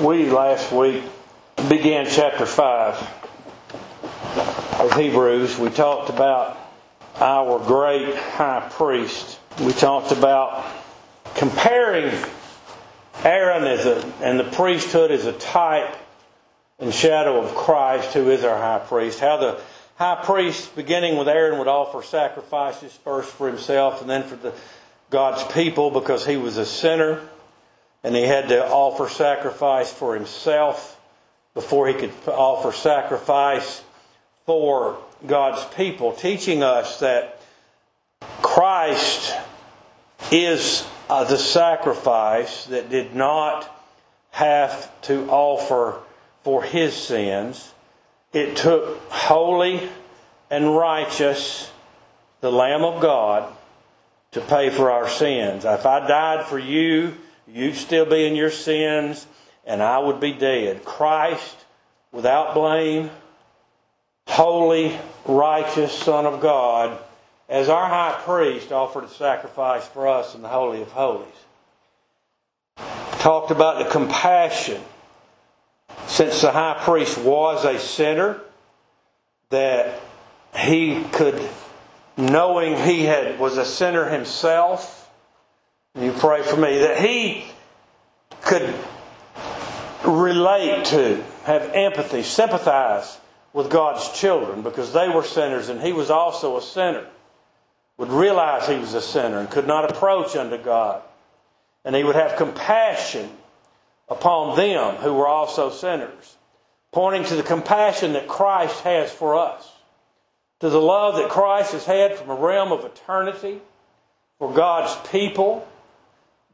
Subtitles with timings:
[0.00, 1.04] We last week
[1.68, 2.94] began chapter 5
[4.80, 5.56] of Hebrews.
[5.56, 6.58] We talked about
[7.20, 9.38] our great high priest.
[9.60, 10.66] We talked about
[11.36, 12.12] comparing
[13.22, 15.94] Aaron as a, and the priesthood as a type
[16.80, 19.20] and shadow of Christ, who is our high priest.
[19.20, 19.60] How the
[19.94, 24.52] high priest, beginning with Aaron, would offer sacrifices first for himself and then for the,
[25.10, 27.20] God's people because he was a sinner
[28.04, 31.00] and he had to offer sacrifice for himself
[31.54, 33.82] before he could offer sacrifice
[34.44, 37.40] for God's people, teaching us that
[38.42, 39.34] Christ
[40.30, 43.70] is uh, the sacrifice that did not
[44.30, 45.98] have to offer
[46.42, 47.72] for his sins.
[48.34, 49.88] It took holy
[50.50, 51.70] and righteous,
[52.40, 53.50] the Lamb of God,
[54.32, 55.64] to pay for our sins.
[55.64, 57.14] If I died for you,
[57.46, 59.26] you'd still be in your sins,
[59.64, 60.84] and I would be dead.
[60.84, 61.56] Christ,
[62.12, 63.10] without blame,
[64.26, 66.98] holy, righteous Son of God,
[67.48, 71.28] as our high priest, offered a sacrifice for us in the Holy of Holies.
[73.18, 74.82] Talked about the compassion.
[76.06, 78.40] Since the high priest was a sinner,
[79.50, 80.00] that
[80.56, 81.48] he could,
[82.16, 85.03] knowing he had was a sinner himself,
[86.00, 87.46] you pray for me, that he
[88.42, 88.74] could
[90.04, 93.18] relate to, have empathy, sympathize
[93.52, 97.06] with God's children because they were sinners and he was also a sinner.
[97.96, 101.02] Would realize he was a sinner and could not approach unto God.
[101.84, 103.30] And he would have compassion
[104.08, 106.36] upon them who were also sinners,
[106.90, 109.70] pointing to the compassion that Christ has for us,
[110.58, 113.60] to the love that Christ has had from a realm of eternity
[114.38, 115.68] for God's people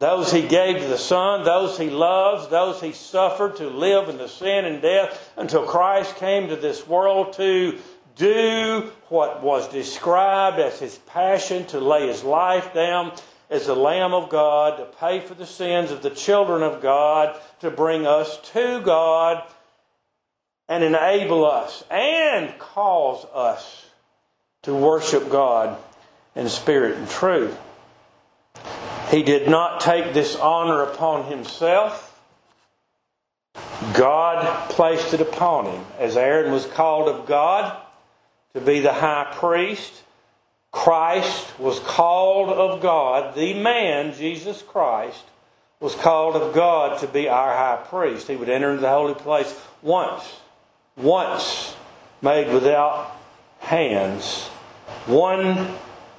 [0.01, 4.17] those he gave to the Son, those he loves, those he suffered to live in
[4.17, 7.79] the sin and death until Christ came to this world to
[8.17, 13.13] do what was described as his passion to lay his life down
[13.51, 17.39] as the Lamb of God, to pay for the sins of the children of God,
[17.61, 19.43] to bring us to God
[20.67, 23.85] and enable us and cause us
[24.63, 25.77] to worship God
[26.35, 27.59] in spirit and truth.
[29.11, 32.07] He did not take this honor upon himself.
[33.93, 35.85] God placed it upon him.
[35.99, 37.77] As Aaron was called of God
[38.55, 40.05] to be the high priest,
[40.71, 43.35] Christ was called of God.
[43.35, 45.25] The man, Jesus Christ,
[45.81, 48.29] was called of God to be our high priest.
[48.29, 50.37] He would enter into the holy place once,
[50.97, 51.75] once
[52.23, 53.17] made without
[53.59, 54.47] hands,
[55.07, 55.75] one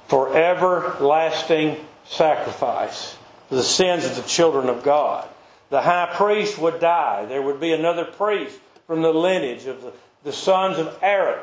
[0.08, 1.76] forever lasting
[2.12, 3.16] sacrifice
[3.48, 5.28] for the sins of the children of God.
[5.70, 7.24] The high priest would die.
[7.24, 9.92] There would be another priest from the lineage of the,
[10.22, 11.42] the sons of Aaron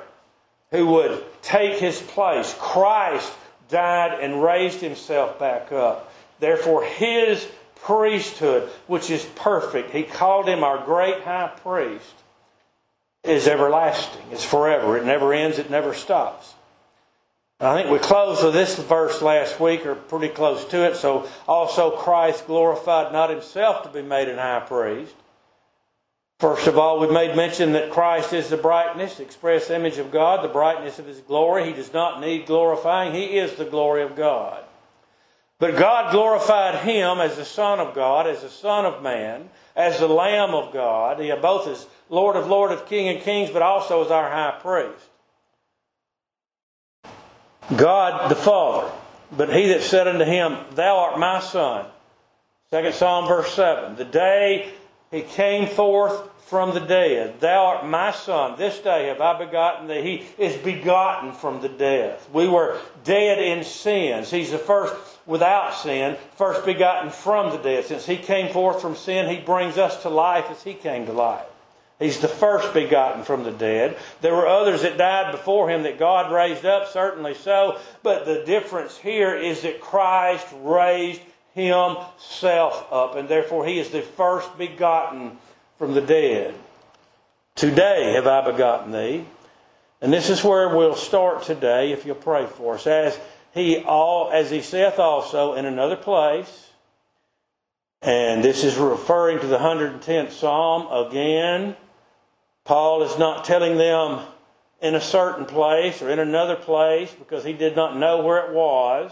[0.72, 2.56] who would take his place.
[2.60, 3.34] Christ
[3.70, 6.14] died and raised himself back up.
[6.40, 12.14] Therefore, his priesthood, which is perfect, he called him our great high priest,
[13.24, 14.26] is everlasting.
[14.32, 14.98] It's forever.
[14.98, 16.54] It never ends, it never stops.
[17.62, 20.96] I think we closed with this verse last week, or pretty close to it.
[20.96, 25.14] So, also Christ glorified not himself to be made an high priest.
[26.40, 30.42] First of all, we made mention that Christ is the brightness, express image of God,
[30.42, 31.66] the brightness of his glory.
[31.66, 34.64] He does not need glorifying, he is the glory of God.
[35.60, 40.00] But God glorified him as the Son of God, as the Son of Man, as
[40.00, 44.02] the Lamb of God, both as Lord of Lord of King and Kings, but also
[44.06, 45.10] as our high priest.
[47.76, 48.92] God the Father.
[49.32, 51.86] But he that said unto him, Thou art my son.
[52.72, 53.96] Second Psalm, verse 7.
[53.96, 54.72] The day
[55.12, 58.58] he came forth from the dead, Thou art my son.
[58.58, 60.02] This day have I begotten thee.
[60.02, 62.28] He is begotten from the death.
[62.34, 64.32] We were dead in sins.
[64.32, 64.96] He's the first
[65.28, 67.86] without sin, first begotten from the dead.
[67.86, 71.14] Since he came forth from sin, he brings us to life as he came to
[71.14, 71.46] life.
[72.00, 73.98] He's the first begotten from the dead.
[74.22, 77.78] There were others that died before him that God raised up, certainly so.
[78.04, 81.22] But the difference here is that Christ raised
[81.54, 85.38] himself up, and therefore he is the first begotten
[85.78, 86.56] from the dead.
[87.56, 89.26] Today have I begotten thee.
[90.02, 92.88] And this is where we'll start today, if you'll pray for us.
[92.88, 93.20] As
[93.54, 96.70] he all as he saith also in another place,
[98.02, 101.76] and this is referring to the 110th Psalm again.
[102.70, 104.24] Paul is not telling them
[104.80, 108.54] in a certain place or in another place because he did not know where it
[108.54, 109.12] was.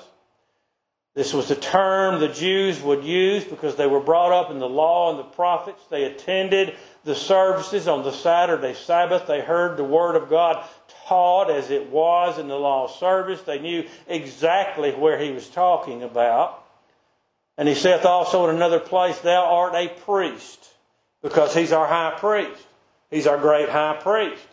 [1.15, 4.69] This was the term the Jews would use because they were brought up in the
[4.69, 5.81] law and the prophets.
[5.89, 9.25] They attended the services on the Saturday Sabbath.
[9.25, 10.63] They heard the Word of God
[11.07, 13.41] taught as it was in the law service.
[13.41, 16.63] They knew exactly where he was talking about.
[17.57, 20.63] And he saith also in another place, Thou art a priest,
[21.23, 22.66] because he's our high priest.
[23.09, 24.45] He's our great high priest.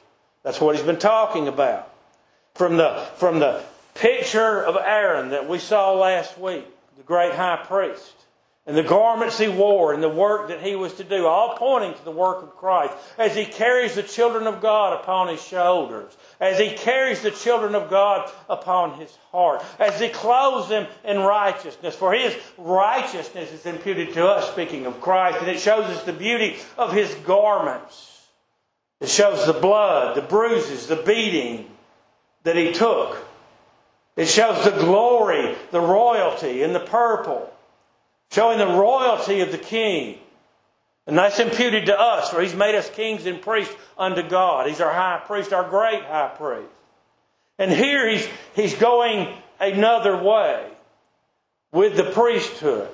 [0.43, 1.91] That's what he's been talking about.
[2.55, 3.65] From the, from the
[3.95, 6.67] picture of Aaron that we saw last week,
[6.97, 8.13] the great high priest,
[8.67, 11.93] and the garments he wore and the work that he was to do, all pointing
[11.95, 16.17] to the work of Christ, as he carries the children of God upon his shoulders,
[16.41, 21.19] as he carries the children of God upon his heart, as he clothes them in
[21.19, 21.95] righteousness.
[21.95, 26.13] For his righteousness is imputed to us, speaking of Christ, and it shows us the
[26.13, 28.14] beauty of his garments.
[29.05, 31.71] It shows the blood, the bruises, the beating
[32.45, 33.23] that he took.
[34.17, 37.51] It shows the glory, the royalty in the purple
[38.33, 40.19] showing the royalty of the king.
[41.07, 44.69] And that's imputed to us, for he's made us kings and priests unto God.
[44.69, 46.73] He's our high priest, our great high priest.
[47.59, 48.27] And here he's,
[48.57, 49.29] he's going
[49.61, 50.67] another way
[51.73, 52.89] with the priesthood.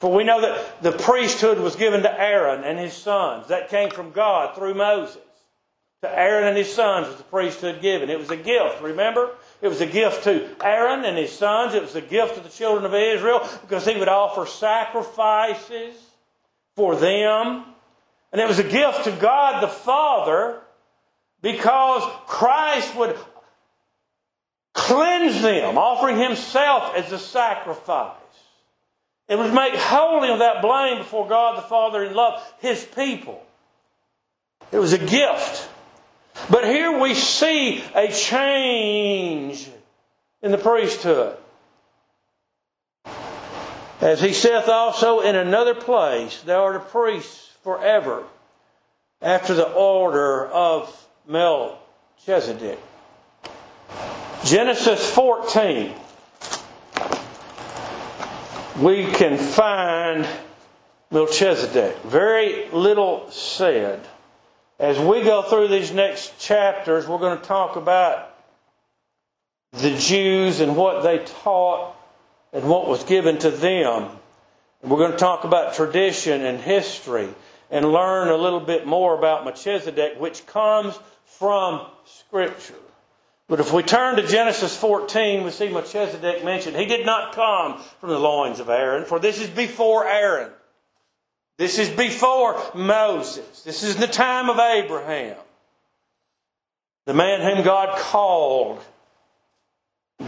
[0.00, 3.48] For we know that the priesthood was given to Aaron and his sons.
[3.48, 5.18] That came from God through Moses.
[6.02, 8.10] To Aaron and his sons was the priesthood given.
[8.10, 9.30] It was a gift, remember?
[9.60, 11.74] It was a gift to Aaron and his sons.
[11.74, 15.94] It was a gift to the children of Israel because he would offer sacrifices
[16.74, 17.64] for them.
[18.32, 20.60] And it was a gift to God the Father
[21.40, 23.16] because Christ would
[24.74, 28.16] cleanse them, offering himself as a sacrifice.
[29.28, 33.40] It was made holy without blame before God the Father and love his people.
[34.72, 35.68] It was a gift.
[36.50, 39.68] But here we see a change
[40.42, 41.36] in the priesthood.
[44.00, 48.24] As he saith also in another place, Thou art a priest forever,
[49.20, 52.80] after the order of Melchizedek.
[54.44, 55.94] Genesis 14,
[58.80, 60.26] we can find
[61.12, 61.96] Melchizedek.
[62.02, 64.00] Very little said.
[64.82, 68.34] As we go through these next chapters, we're going to talk about
[69.70, 71.94] the Jews and what they taught
[72.52, 74.08] and what was given to them.
[74.82, 77.28] We're going to talk about tradition and history
[77.70, 82.74] and learn a little bit more about Melchizedek, which comes from Scripture.
[83.46, 86.76] But if we turn to Genesis 14, we see Melchizedek mentioned.
[86.76, 90.50] He did not come from the loins of Aaron, for this is before Aaron.
[91.62, 93.62] This is before Moses.
[93.62, 95.36] This is the time of Abraham.
[97.06, 98.80] The man whom God called,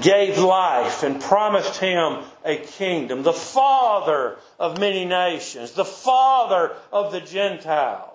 [0.00, 3.24] gave life, and promised him a kingdom.
[3.24, 8.10] The father of many nations, the father of the Gentiles.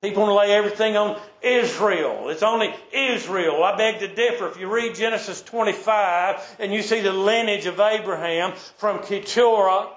[0.00, 2.30] People want to lay everything on Israel.
[2.30, 3.62] It's only Israel.
[3.62, 4.48] I beg to differ.
[4.48, 9.88] If you read Genesis 25 and you see the lineage of Abraham from Keturah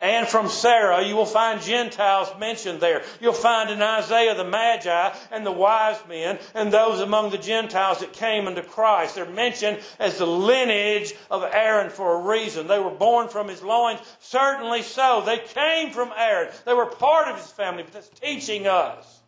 [0.00, 3.02] and from Sarah, you will find Gentiles mentioned there.
[3.20, 7.98] You'll find in Isaiah the Magi and the wise men and those among the Gentiles
[7.98, 9.16] that came unto Christ.
[9.16, 12.68] They're mentioned as the lineage of Aaron for a reason.
[12.68, 13.98] They were born from his loins.
[14.20, 15.24] Certainly so.
[15.26, 16.52] They came from Aaron.
[16.64, 19.18] They were part of his family, but that's teaching us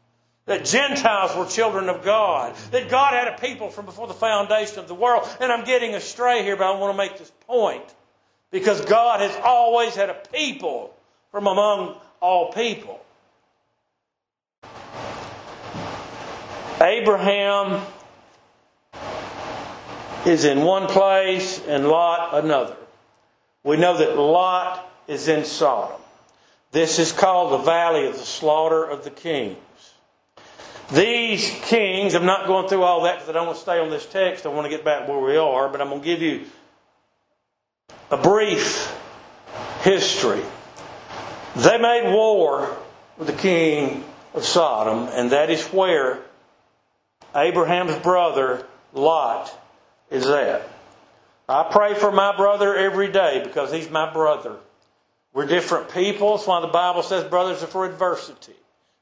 [0.46, 4.78] that Gentiles were children of God, that God had a people from before the foundation
[4.78, 5.28] of the world.
[5.40, 7.84] And I'm getting astray here, but I want to make this point.
[8.50, 10.94] Because God has always had a people
[11.30, 13.00] from among all people.
[16.80, 17.84] Abraham
[20.26, 22.76] is in one place and Lot another.
[23.62, 26.00] We know that Lot is in Sodom.
[26.72, 29.58] This is called the Valley of the Slaughter of the Kings.
[30.92, 33.90] These kings, I'm not going through all that because I don't want to stay on
[33.90, 34.44] this text.
[34.44, 36.46] I want to get back where we are, but I'm going to give you
[38.10, 38.92] a brief
[39.82, 40.42] history.
[41.56, 42.76] They made war
[43.16, 46.20] with the king of Sodom, and that is where
[47.34, 49.56] Abraham's brother Lot
[50.10, 50.68] is at.
[51.48, 54.56] I pray for my brother every day because he's my brother.
[55.32, 56.36] We're different people.
[56.36, 58.54] That's why the Bible says brothers are for adversity.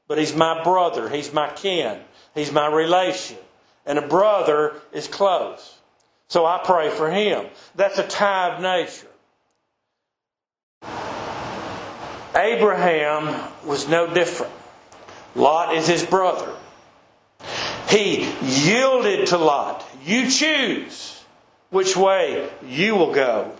[0.07, 1.09] But he's my brother.
[1.09, 1.99] He's my kin.
[2.35, 3.37] He's my relation.
[3.85, 5.78] And a brother is close.
[6.29, 7.47] So I pray for him.
[7.75, 9.07] That's a tie of nature.
[12.35, 14.53] Abraham was no different.
[15.35, 16.53] Lot is his brother.
[17.89, 19.83] He yielded to Lot.
[20.05, 21.23] You choose
[21.71, 23.51] which way you will go.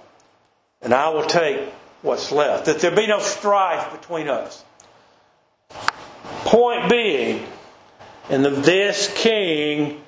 [0.81, 1.59] and I will take
[2.01, 2.65] what's left.
[2.65, 4.63] That there be no strife between us.
[6.45, 7.45] Point being,
[8.29, 10.01] and this king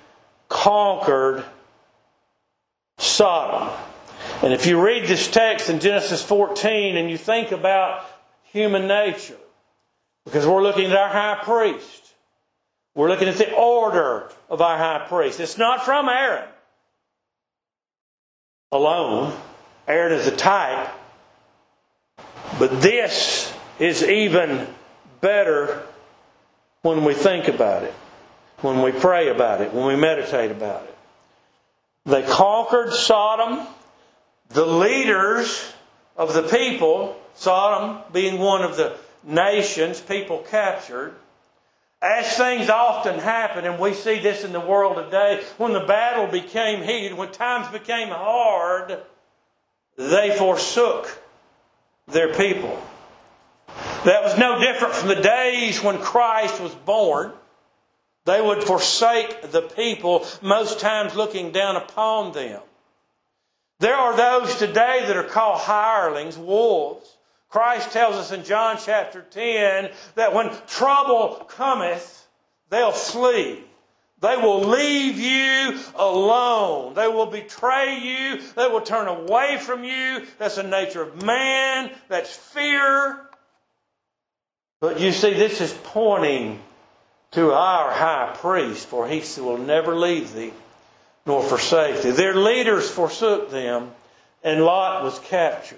[0.48, 1.44] conquered
[3.12, 3.70] Sodom.
[4.42, 8.06] And if you read this text in Genesis 14 and you think about
[8.44, 9.38] human nature,
[10.26, 12.14] because we're looking at our high priest,
[12.96, 15.40] we're looking at the order of our high priest.
[15.40, 16.48] It's not from Aaron
[18.72, 19.34] alone.
[19.88, 20.90] Aaron is a type.
[22.58, 24.68] But this is even
[25.20, 25.84] better
[26.82, 27.94] when we think about it,
[28.62, 30.91] when we pray about it, when we meditate about it.
[32.06, 33.68] They conquered Sodom.
[34.50, 35.74] The leaders
[36.18, 41.14] of the people, Sodom being one of the nations people captured,
[42.02, 46.28] as things often happen, and we see this in the world today, when the battle
[46.28, 49.00] became heated, when times became hard,
[49.98, 51.22] they forsook
[52.08, 52.82] their people.
[54.06, 57.34] That was no different from the days when Christ was born.
[58.26, 62.62] They would forsake the people, most times looking down upon them.
[63.80, 67.18] There are those today that are called hirelings, wolves.
[67.50, 72.28] Christ tells us in John chapter 10 that when trouble cometh,
[72.70, 73.64] they'll flee.
[74.22, 76.94] They will leave you alone.
[76.94, 78.42] They will betray you.
[78.56, 80.28] They will turn away from you.
[80.38, 81.92] That's the nature of man.
[82.08, 83.20] That's fear.
[84.80, 86.62] But you see, this is pointing
[87.32, 90.54] to our high priest, for he will never leave thee
[91.26, 92.12] nor forsake thee.
[92.12, 93.92] Their leaders forsook them,
[94.44, 95.78] and Lot was captured.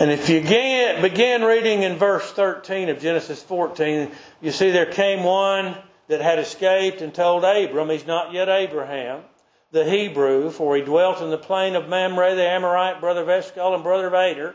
[0.00, 5.24] And if you begin reading in verse 13 of Genesis 14, you see there came
[5.24, 9.22] one that had escaped and told Abram, he's not yet Abraham,
[9.70, 13.74] the Hebrew, for he dwelt in the plain of Mamre, the Amorite, brother of Eshcol
[13.74, 14.54] and brother of Aner.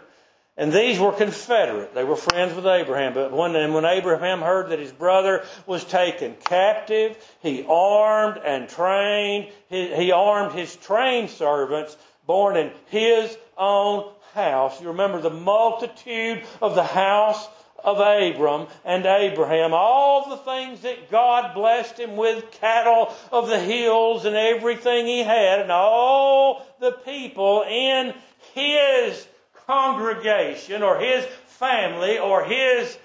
[0.55, 1.95] And these were confederate.
[1.95, 3.15] They were friends with Abraham.
[3.15, 9.49] But when, when Abraham heard that his brother was taken captive, he armed and trained,
[9.69, 14.79] he, he armed his trained servants born in his own house.
[14.79, 17.47] You remember the multitude of the house
[17.83, 23.59] of Abram and Abraham, all the things that God blessed him with, cattle of the
[23.59, 28.13] hills and everything he had, and all the people in
[28.53, 29.27] his
[29.67, 32.97] congregation or his family or his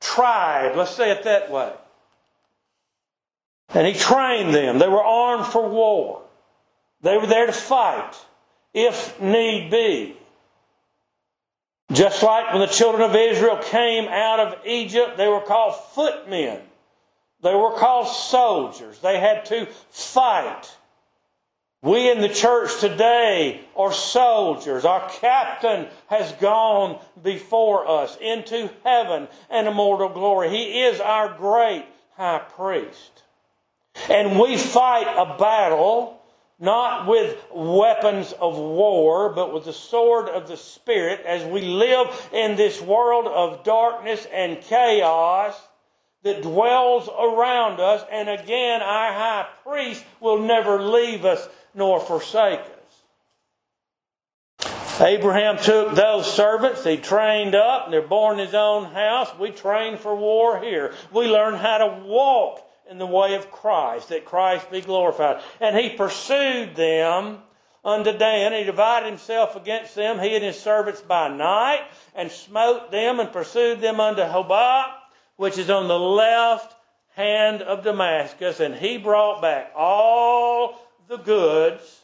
[0.00, 0.76] tribe.
[0.76, 1.72] Let's say it that way.
[3.70, 4.78] And he trained them.
[4.78, 6.22] They were armed for war.
[7.02, 8.14] They were there to fight
[8.72, 10.16] if need be.
[11.92, 16.60] Just like when the children of Israel came out of Egypt, they were called footmen.
[17.42, 18.98] They were called soldiers.
[18.98, 20.76] They had to fight.
[21.84, 24.86] We in the church today are soldiers.
[24.86, 30.48] Our captain has gone before us into heaven and immortal glory.
[30.48, 31.84] He is our great
[32.16, 33.22] high priest.
[34.08, 36.22] And we fight a battle
[36.58, 42.30] not with weapons of war, but with the sword of the Spirit as we live
[42.32, 45.54] in this world of darkness and chaos
[46.24, 48.04] that dwells around us.
[48.10, 52.68] And again, our high priest will never leave us nor forsake us.
[55.00, 59.28] Abraham took those servants, he trained up, and they're born in his own house.
[59.38, 60.94] We train for war here.
[61.12, 65.42] We learn how to walk in the way of Christ, that Christ be glorified.
[65.60, 67.38] And he pursued them
[67.84, 68.52] unto Dan.
[68.52, 71.82] He divided himself against them, he and his servants by night,
[72.14, 74.84] and smote them and pursued them unto Hobah,
[75.36, 76.74] which is on the left
[77.14, 78.60] hand of Damascus.
[78.60, 82.00] And he brought back all the goods,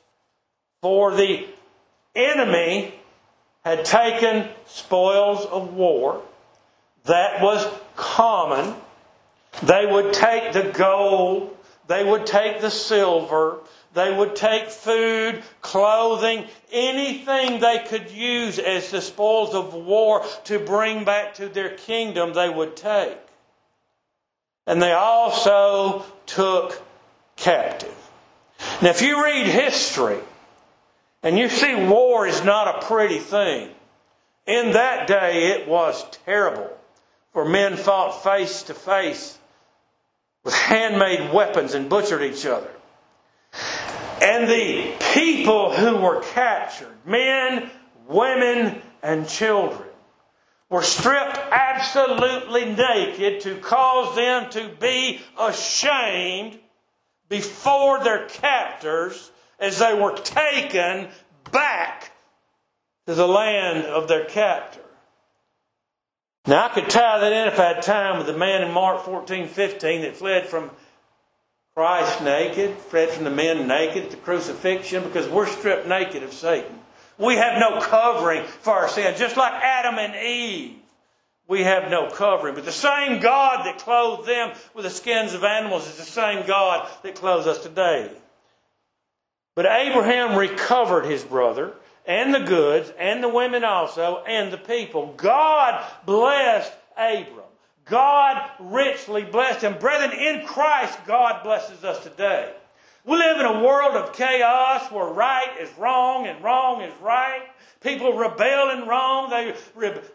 [0.82, 1.46] for the
[2.14, 2.94] enemy
[3.64, 6.22] had taken spoils of war.
[7.04, 8.74] That was common.
[9.62, 11.56] They would take the gold,
[11.86, 13.58] they would take the silver,
[13.92, 20.58] they would take food, clothing, anything they could use as the spoils of war to
[20.60, 23.18] bring back to their kingdom, they would take.
[24.66, 26.80] And they also took
[27.36, 27.94] captive.
[28.80, 30.20] Now, if you read history
[31.22, 33.70] and you see war is not a pretty thing,
[34.46, 36.70] in that day it was terrible.
[37.32, 39.38] For men fought face to face
[40.44, 42.70] with handmade weapons and butchered each other.
[44.20, 47.70] And the people who were captured, men,
[48.06, 49.88] women, and children,
[50.68, 56.58] were stripped absolutely naked to cause them to be ashamed
[57.28, 61.08] before their captors as they were taken
[61.50, 62.12] back
[63.06, 64.80] to the land of their captor.
[66.46, 69.04] Now, I could tie that in if I had time with the man in Mark
[69.04, 70.70] 14 15 that fled from
[71.80, 76.34] Christ naked, fled from the men naked at the crucifixion because we're stripped naked of
[76.34, 76.78] Satan.
[77.16, 80.76] We have no covering for our sins, just like Adam and Eve.
[81.48, 82.54] We have no covering.
[82.54, 86.46] But the same God that clothed them with the skins of animals is the same
[86.46, 88.10] God that clothes us today.
[89.54, 91.72] But Abraham recovered his brother
[92.04, 95.14] and the goods and the women also and the people.
[95.16, 97.49] God blessed Abram.
[97.90, 99.78] God richly blessed him.
[99.78, 102.54] Brethren, in Christ, God blesses us today.
[103.04, 107.42] We live in a world of chaos where right is wrong and wrong is right.
[107.80, 109.30] People rebel in wrong.
[109.30, 109.54] They,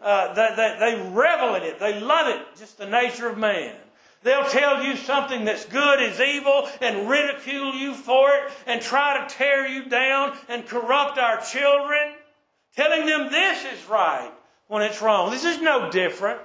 [0.00, 1.78] uh, they, they, they revel in it.
[1.78, 2.56] They love it.
[2.56, 3.74] Just the nature of man.
[4.22, 9.20] They'll tell you something that's good is evil and ridicule you for it and try
[9.26, 12.14] to tear you down and corrupt our children,
[12.74, 14.32] telling them this is right
[14.68, 15.30] when it's wrong.
[15.30, 16.40] This is no different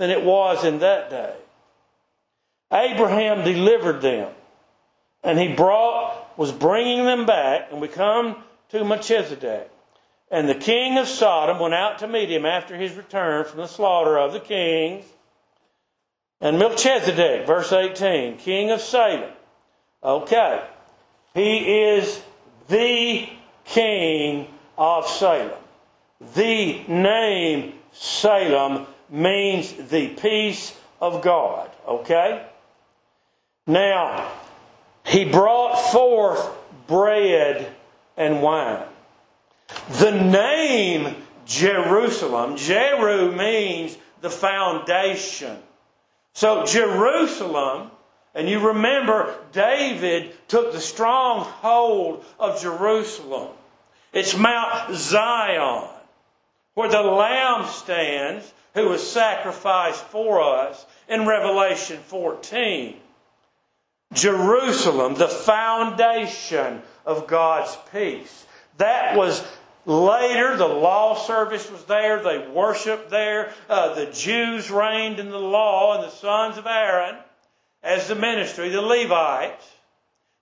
[0.00, 1.34] than it was in that day.
[2.72, 4.32] Abraham delivered them
[5.22, 9.70] and he brought, was bringing them back, and we come to Melchizedek.
[10.30, 13.66] And the king of Sodom went out to meet him after his return from the
[13.66, 15.04] slaughter of the kings
[16.40, 19.30] and Melchizedek, verse 18, king of Salem.
[20.02, 20.64] Okay.
[21.34, 22.22] He is
[22.68, 23.28] the
[23.66, 24.46] king
[24.78, 25.50] of Salem.
[26.34, 31.70] The name Salem means the peace of God.
[31.86, 32.46] Okay?
[33.66, 34.30] Now,
[35.04, 36.48] he brought forth
[36.86, 37.74] bread
[38.16, 38.84] and wine.
[39.98, 45.58] The name Jerusalem, Jeru means the foundation.
[46.32, 47.90] So Jerusalem,
[48.34, 53.48] and you remember David took the stronghold of Jerusalem.
[54.12, 55.88] It's Mount Zion,
[56.74, 62.96] where the Lamb stands, who was sacrificed for us in Revelation 14.
[64.12, 68.46] Jerusalem, the foundation of God's peace.
[68.78, 69.44] That was
[69.86, 72.22] Later, the law service was there.
[72.22, 73.52] They worshiped there.
[73.68, 77.16] Uh, the Jews reigned in the law, and the sons of Aaron
[77.82, 79.66] as the ministry, the Levites,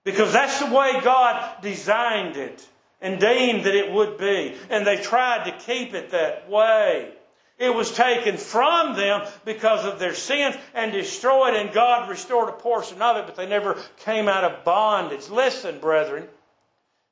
[0.03, 2.67] because that's the way God designed it
[3.01, 4.55] and deemed that it would be.
[4.69, 7.13] And they tried to keep it that way.
[7.59, 12.53] It was taken from them because of their sins and destroyed, and God restored a
[12.53, 15.29] portion of it, but they never came out of bondage.
[15.29, 16.27] Listen, brethren,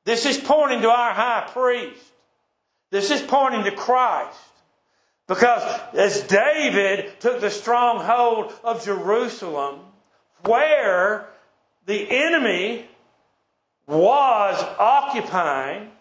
[0.05, 2.01] this is pointing to our high priest.
[2.91, 4.39] This is pointing to Christ.
[5.27, 9.81] Because as David took the stronghold of Jerusalem,
[10.45, 11.27] where
[11.85, 12.85] the enemy
[13.85, 15.91] was occupying,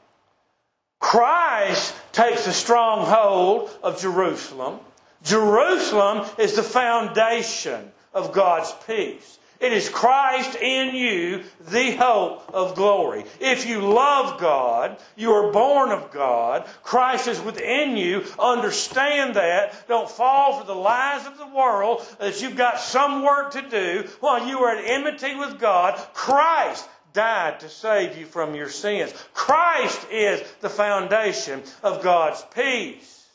[0.98, 4.80] Christ takes the stronghold of Jerusalem.
[5.22, 9.38] Jerusalem is the foundation of God's peace.
[9.58, 13.24] It is Christ in you, the hope of glory.
[13.40, 19.88] If you love God, you are born of God, Christ is within you, understand that.
[19.88, 24.08] Don't fall for the lies of the world that you've got some work to do
[24.20, 25.94] while you are at enmity with God.
[26.12, 29.12] Christ died to save you from your sins.
[29.34, 33.26] Christ is the foundation of God's peace.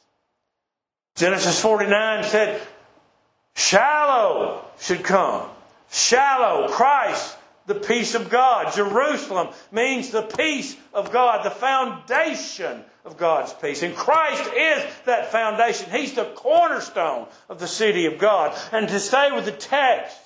[1.15, 2.62] Genesis 49 said,
[3.54, 5.50] Shiloh should come
[5.91, 8.74] Shiloh, Christ, the peace of God.
[8.74, 13.84] Jerusalem means the peace of God, the foundation of God's peace.
[13.84, 15.91] And Christ is that foundation.
[15.91, 18.58] He's the cornerstone of the city of God.
[18.72, 20.17] And to stay with the text,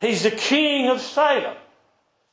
[0.00, 1.56] He's the King of Salem.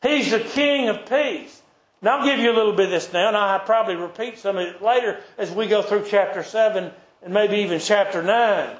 [0.05, 1.61] He's the King of peace.
[2.01, 4.57] Now I'll give you a little bit of this now, and I'll probably repeat some
[4.57, 6.91] of it later as we go through chapter 7
[7.23, 8.75] and maybe even chapter 9.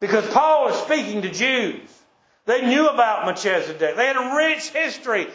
[0.00, 1.88] Because Paul is speaking to Jews.
[2.44, 3.96] They knew about Melchizedek.
[3.96, 5.28] They had a rich history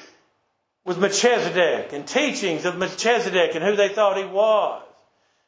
[0.86, 4.84] with Melchizedek and teachings of Melchizedek and who they thought he was.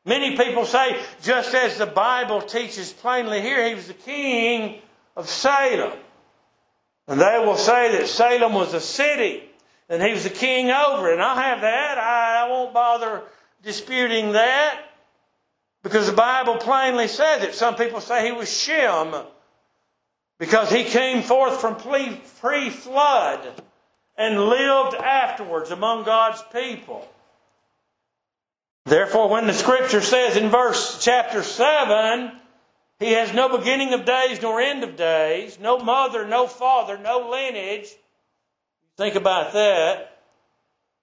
[0.03, 4.81] Many people say, just as the Bible teaches plainly here, he was the king
[5.15, 5.99] of Salem.
[7.07, 9.43] And they will say that Salem was a city
[9.91, 11.13] and he was the king over it.
[11.13, 11.97] And I'll have that.
[11.97, 13.23] I, I won't bother
[13.61, 14.79] disputing that
[15.83, 17.53] because the Bible plainly says it.
[17.53, 19.13] Some people say he was Shem
[20.39, 23.61] because he came forth from pre flood
[24.17, 27.07] and lived afterwards among God's people.
[28.85, 32.31] Therefore, when the scripture says in verse chapter 7,
[32.99, 37.29] he has no beginning of days nor end of days, no mother, no father, no
[37.29, 37.89] lineage.
[39.01, 40.19] Think about that.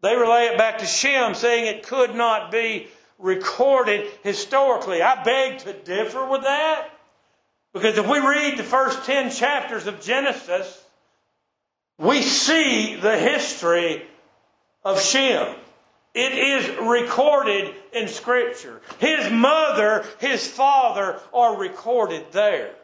[0.02, 2.86] They relay it back to Shem, saying it could not be
[3.18, 5.02] recorded historically.
[5.02, 6.90] I beg to differ with that.
[7.72, 10.80] Because if we read the first 10 chapters of Genesis,
[11.98, 14.06] we see the history
[14.84, 15.56] of Shem.
[16.14, 18.80] It is recorded in Scripture.
[19.00, 22.76] His mother, his father are recorded there.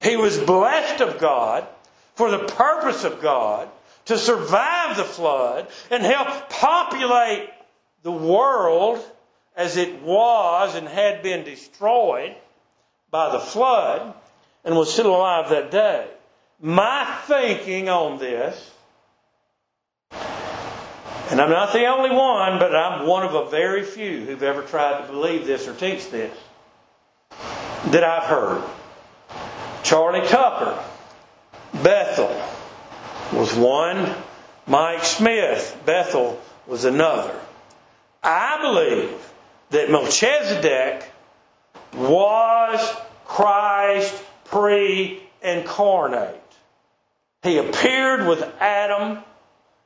[0.00, 1.68] He was blessed of God
[2.14, 3.68] for the purpose of God
[4.06, 7.50] to survive the flood and help populate
[8.02, 9.04] the world
[9.56, 12.34] as it was and had been destroyed
[13.10, 14.14] by the flood
[14.64, 16.06] and was still alive that day.
[16.60, 18.70] My thinking on this,
[20.10, 24.62] and I'm not the only one, but I'm one of a very few who've ever
[24.62, 26.36] tried to believe this or teach this,
[27.86, 28.62] that I've heard.
[29.82, 30.82] Charlie Tucker,
[31.82, 32.34] Bethel,
[33.32, 34.14] was one.
[34.66, 37.34] Mike Smith, Bethel, was another.
[38.22, 39.32] I believe
[39.70, 41.10] that Melchizedek
[41.94, 46.36] was Christ pre incarnate.
[47.42, 49.24] He appeared with Adam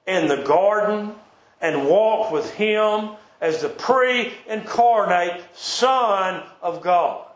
[0.06, 1.14] in the garden
[1.60, 7.26] and walked with him as the pre incarnate Son of God.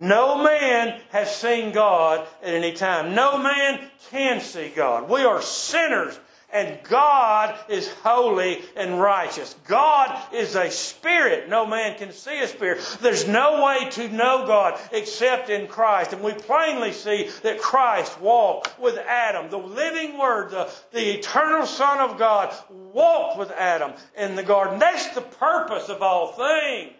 [0.00, 3.14] No man has seen God at any time.
[3.14, 3.80] No man
[4.10, 5.08] can see God.
[5.08, 6.18] We are sinners
[6.54, 9.56] and God is holy and righteous.
[9.66, 11.48] God is a spirit.
[11.48, 12.98] No man can see a spirit.
[13.00, 16.12] There's no way to know God except in Christ.
[16.12, 19.50] And we plainly see that Christ walked with Adam.
[19.50, 24.78] The living Word, the, the eternal Son of God, walked with Adam in the garden.
[24.78, 26.92] That's the purpose of all things.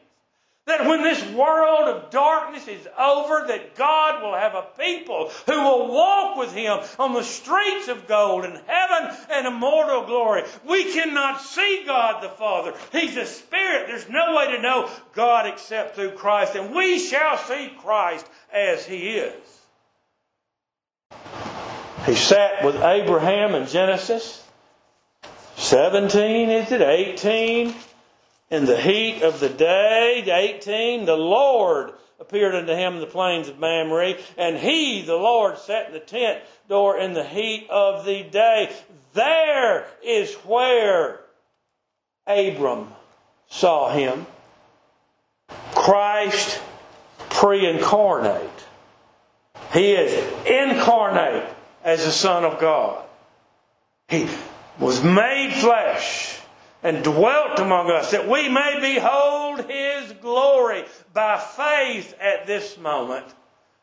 [0.66, 5.62] That when this world of darkness is over, that God will have a people who
[5.62, 10.44] will walk with Him on the streets of gold in heaven and immortal glory.
[10.66, 12.72] We cannot see God the Father.
[12.92, 13.88] He's a spirit.
[13.88, 16.54] There's no way to know God except through Christ.
[16.54, 19.60] And we shall see Christ as He is.
[22.06, 24.46] He sat with Abraham in Genesis
[25.56, 26.80] 17, is it?
[26.80, 27.74] 18
[28.50, 33.48] in the heat of the day, 18, the Lord appeared unto him in the plains
[33.48, 38.04] of Mamre, and he, the Lord, sat in the tent door in the heat of
[38.04, 38.72] the day.
[39.12, 41.20] There is where
[42.26, 42.88] Abram
[43.48, 44.26] saw him.
[45.74, 46.60] Christ
[47.30, 48.50] pre incarnate.
[49.72, 50.12] He is
[50.46, 51.48] incarnate
[51.82, 53.04] as the Son of God.
[54.08, 54.28] He
[54.78, 56.38] was made flesh
[56.84, 63.24] and dwelt among us, that we may behold his glory by faith at this moment.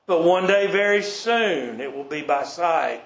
[0.06, 3.02] But one day, very soon, it will be by sight.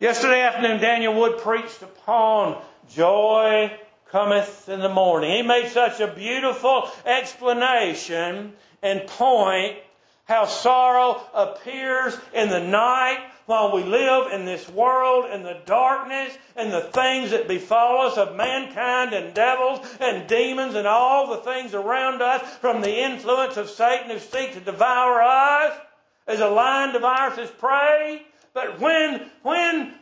[0.00, 3.70] Yesterday afternoon, Daniel Wood preached upon joy
[4.08, 5.30] cometh in the morning.
[5.30, 9.76] He made such a beautiful explanation and point
[10.24, 13.20] how sorrow appears in the night
[13.52, 18.16] while we live in this world in the darkness and the things that befall us
[18.16, 23.58] of mankind and devils and demons and all the things around us from the influence
[23.58, 25.78] of Satan who seeks to devour us
[26.26, 28.22] as a lion devours his prey.
[28.54, 29.96] But when, when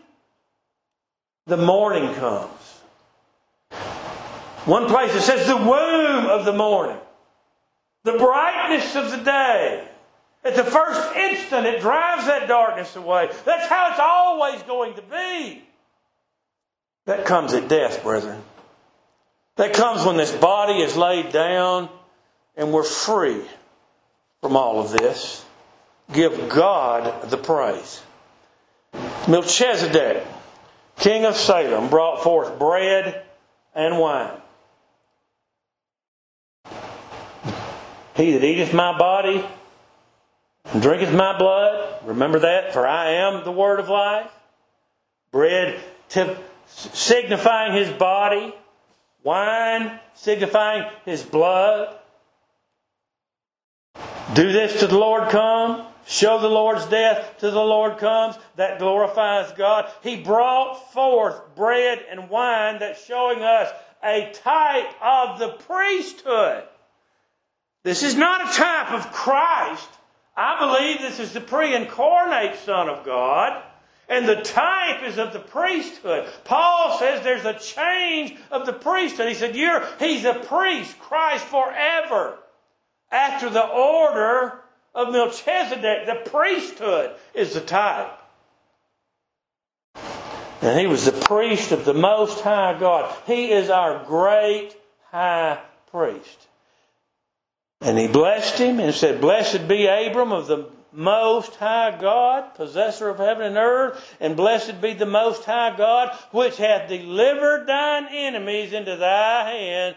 [1.46, 2.52] the morning comes,
[4.64, 6.98] one place it says the womb of the morning,
[8.04, 9.88] the brightness of the day,
[10.42, 13.30] at the first instant, it drives that darkness away.
[13.44, 15.62] That's how it's always going to be.
[17.06, 18.42] That comes at death, brethren.
[19.56, 21.90] That comes when this body is laid down
[22.56, 23.42] and we're free
[24.40, 25.44] from all of this.
[26.12, 28.02] Give God the praise.
[29.28, 30.26] Melchizedek,
[30.96, 33.22] king of Salem, brought forth bread
[33.74, 34.40] and wine.
[38.16, 39.44] He that eateth my body
[40.80, 42.00] drinketh my blood.
[42.04, 44.30] Remember that, for I am the word of life.
[45.32, 45.80] Bread
[46.66, 48.54] signifying his body,
[49.22, 51.96] wine signifying his blood.
[54.34, 55.86] Do this to the Lord come.
[56.06, 58.36] Show the Lord's death to the Lord comes.
[58.56, 59.90] That glorifies God.
[60.02, 63.70] He brought forth bread and wine that's showing us
[64.02, 66.64] a type of the priesthood.
[67.84, 69.88] This is not a type of Christ.
[70.40, 73.62] I believe this is the pre incarnate Son of God.
[74.08, 76.28] And the type is of the priesthood.
[76.44, 79.28] Paul says there's a change of the priesthood.
[79.28, 82.38] He said, You're, He's a priest, Christ forever.
[83.12, 84.60] After the order
[84.94, 88.10] of Melchizedek, the priesthood is the type.
[90.62, 93.14] And he was the priest of the Most High God.
[93.26, 94.74] He is our great
[95.10, 96.46] high priest.
[97.80, 103.08] And he blessed him and said, Blessed be Abram of the most high God, possessor
[103.08, 108.08] of heaven and earth, and blessed be the most high God, which hath delivered thine
[108.10, 109.96] enemies into thy hand.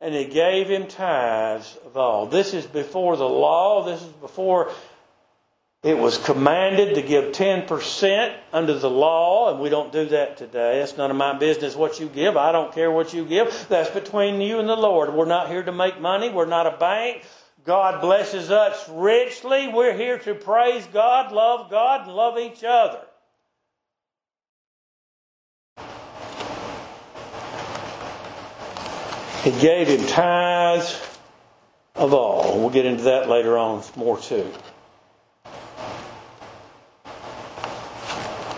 [0.00, 2.26] And he gave him tithes of all.
[2.26, 3.84] This is before the law.
[3.84, 4.70] This is before
[5.82, 10.78] it was commanded to give 10% under the law, and we don't do that today.
[10.78, 12.36] That's none of my business what you give.
[12.36, 13.66] I don't care what you give.
[13.70, 15.14] That's between you and the Lord.
[15.14, 16.28] We're not here to make money.
[16.28, 17.24] We're not a bank.
[17.64, 19.68] God blesses us richly.
[19.68, 23.00] We're here to praise God, love God, and love each other.
[29.42, 31.00] He gave him tithes
[31.94, 32.60] of all.
[32.60, 34.52] We'll get into that later on more too.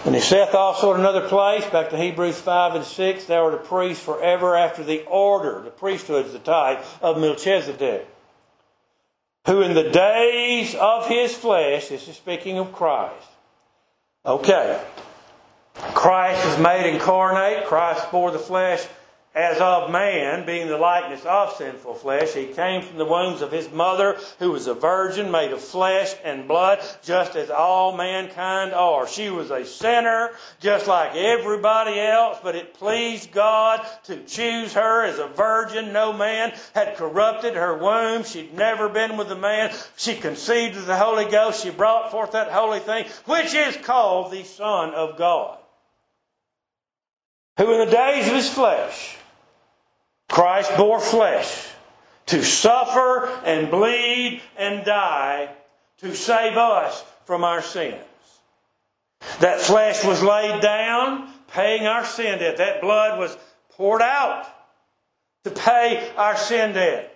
[0.05, 3.55] And he saith also in another place, back to Hebrews 5 and 6, thou art
[3.55, 8.09] a priest forever after the order, the priesthood's the type, of Melchizedek,
[9.47, 13.29] who in the days of his flesh, this is speaking of Christ.
[14.27, 14.83] Okay.
[15.75, 18.87] Christ is made incarnate, Christ bore the flesh
[19.35, 22.35] as of man, being the likeness of sinful flesh.
[22.35, 26.15] He came from the wombs of his mother, who was a virgin, made of flesh
[26.23, 29.09] and blood, just as all mankind are.
[29.09, 35.05] She was a sinner, just like everybody else, but it pleased God to choose her
[35.05, 35.95] as a virgin.
[35.95, 38.25] No man had corrupted her womb.
[38.25, 39.75] She'd never been with a man.
[39.97, 41.63] She conceived of the Holy Ghost.
[41.63, 45.59] She brought forth that holy thing, which is called the Son of God.
[47.57, 49.19] Who in the days of his flesh
[50.29, 51.69] Christ bore flesh
[52.27, 55.51] to suffer and bleed and die
[55.99, 58.01] to save us from our sins.
[59.41, 62.57] That flesh was laid down, paying our sin debt.
[62.57, 63.37] That blood was
[63.71, 64.47] poured out
[65.45, 67.09] to pay our sin debt.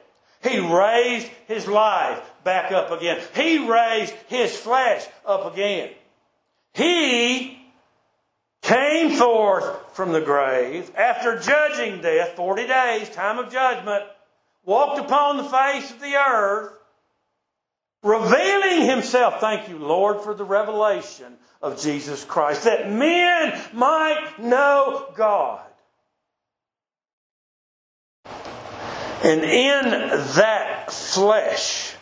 [0.42, 3.20] He raised his life back up again.
[3.34, 5.90] He raised his flesh up again.
[6.74, 7.65] He
[8.66, 14.02] came forth from the grave after judging death 40 days, time of judgment,
[14.64, 16.72] walked upon the face of the earth,
[18.02, 19.40] revealing himself.
[19.40, 25.60] Thank you, Lord, for the revelation of Jesus Christ, that men might know God.
[29.22, 29.90] And in
[30.34, 31.94] that flesh,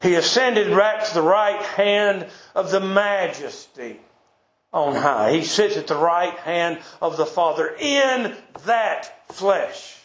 [0.00, 4.00] he ascended right to the right hand of the majesty
[4.72, 5.32] on high.
[5.32, 9.96] He sits at the right hand of the Father in that flesh.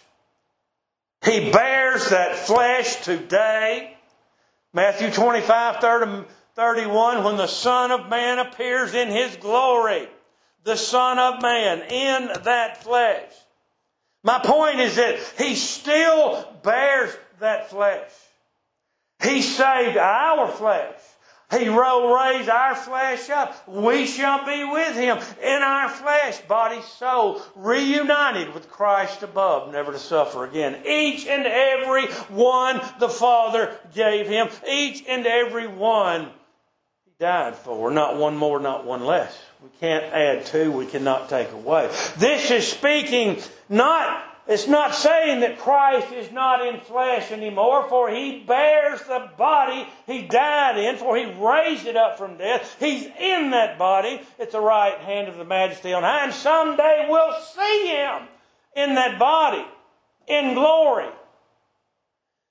[1.23, 3.95] He bears that flesh today.
[4.73, 10.07] Matthew 25, 30, 31, when the Son of Man appears in His glory.
[10.63, 13.31] The Son of Man in that flesh.
[14.23, 18.09] My point is that He still bears that flesh.
[19.21, 20.99] He saved our flesh.
[21.59, 23.67] He will raise our flesh up.
[23.67, 29.91] We shall be with Him in our flesh, body, soul, reunited with Christ above, never
[29.91, 30.85] to suffer again.
[30.85, 34.47] Each and every one the Father gave Him.
[34.69, 36.29] Each and every one
[37.05, 37.91] He died for.
[37.91, 39.37] Not one more, not one less.
[39.61, 41.89] We can't add to, we cannot take away.
[42.17, 48.09] This is speaking not it's not saying that Christ is not in flesh anymore, for
[48.09, 52.75] He bears the body He died in, for He raised it up from death.
[52.79, 57.07] He's in that body at the right hand of the Majesty on high, and someday
[57.09, 58.23] we'll see Him
[58.75, 59.65] in that body
[60.27, 61.09] in glory.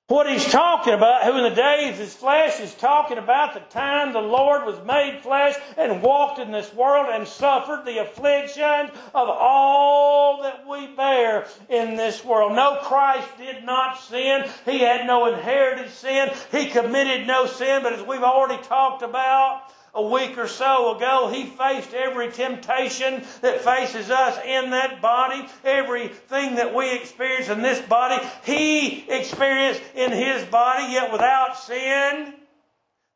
[0.08, 4.12] What he's talking about, who in the days his flesh is talking about the time
[4.12, 9.28] the Lord was made flesh and walked in this world and suffered the afflictions of
[9.30, 12.52] all that we bear in this world.
[12.54, 14.44] No, Christ did not sin.
[14.66, 16.30] He had no inherited sin.
[16.50, 21.28] He committed no sin, but as we've already talked about, a week or so ago,
[21.32, 27.60] he faced every temptation that faces us in that body, everything that we experience in
[27.60, 32.34] this body, he experienced in his body, yet without sin,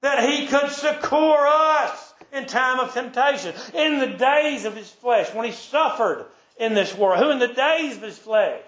[0.02, 3.54] that he could succor us in time of temptation.
[3.72, 6.26] In the days of his flesh, when he suffered
[6.58, 8.60] in this world, who in the days of his flesh,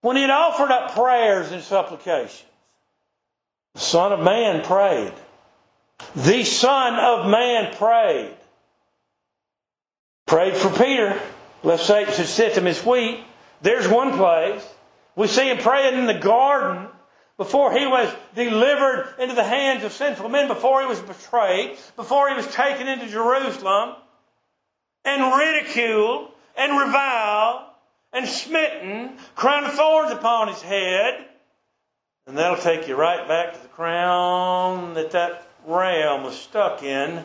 [0.00, 2.44] when he had offered up prayers and supplications,
[3.74, 5.12] the Son of Man prayed
[6.14, 8.36] the Son of Man prayed.
[10.26, 11.20] Prayed for Peter,
[11.62, 13.20] left Satan to sit him his feet.
[13.60, 14.66] There's one place.
[15.14, 16.88] We see him praying in the garden
[17.36, 22.28] before he was delivered into the hands of sinful men, before he was betrayed, before
[22.28, 23.96] he was taken into Jerusalem
[25.04, 27.62] and ridiculed and reviled
[28.12, 31.26] and smitten, crown of thorns upon his head.
[32.26, 37.24] And that'll take you right back to the crown that that ram was stuck in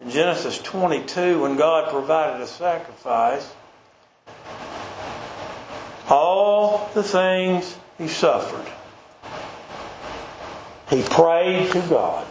[0.00, 3.52] in Genesis 22 when God provided a sacrifice.
[6.08, 8.72] All the things he suffered.
[10.90, 12.26] He prayed to God.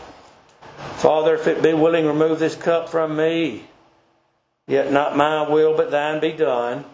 [0.97, 3.65] Father, if it be willing, remove this cup from me.
[4.67, 6.85] Yet not my will, but thine be done.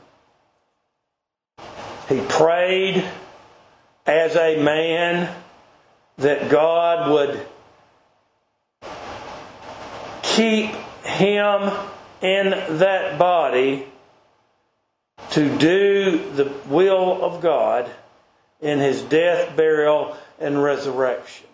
[2.10, 3.06] He prayed
[4.06, 5.34] as a man
[6.18, 7.46] that God would
[10.36, 10.72] keep
[11.04, 11.72] him
[12.22, 13.88] in that body
[15.32, 17.90] to do the will of God
[18.60, 21.48] in his death, burial, and resurrection.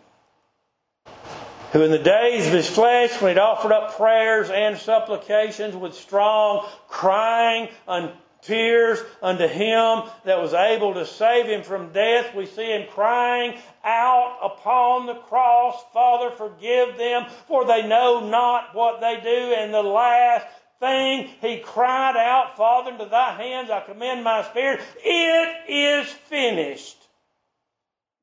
[1.74, 5.94] Who in the days of his flesh, when he'd offered up prayers and supplications with
[5.94, 8.12] strong crying and
[8.48, 13.60] tears unto him that was able to save him from death, we see him crying
[13.84, 19.54] out upon the cross, Father, forgive them, for they know not what they do.
[19.58, 20.48] And the last
[20.80, 24.82] thing he cried out, Father, into thy hands I commend my spirit.
[25.04, 26.98] It is finished.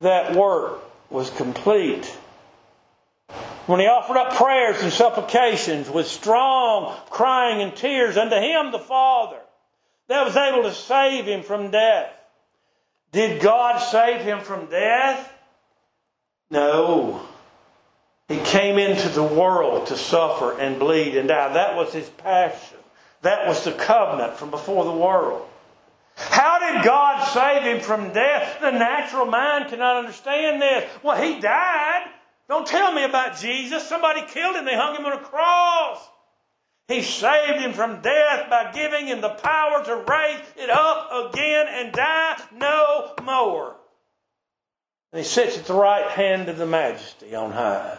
[0.01, 2.17] That work was complete
[3.67, 8.79] when he offered up prayers and supplications with strong crying and tears unto him, the
[8.79, 9.39] Father,
[10.09, 12.13] that was able to save him from death.
[13.13, 15.33] Did God save him from death?
[16.51, 17.23] No.
[18.29, 21.53] He came into the world to suffer and bleed and die.
[21.53, 22.79] That was his passion.
[23.23, 25.49] That was the covenant from before the world.
[26.17, 28.61] How did God save him from death?
[28.61, 30.89] The natural mind cannot understand this.
[31.03, 32.07] Well, he died.
[32.49, 33.89] Don't tell me about Jesus.
[33.89, 34.65] Somebody killed him.
[34.65, 35.99] They hung him on a cross.
[36.89, 41.67] He saved him from death by giving him the power to raise it up again
[41.69, 43.77] and die no more.
[45.13, 47.99] And he sits at the right hand of the majesty on high.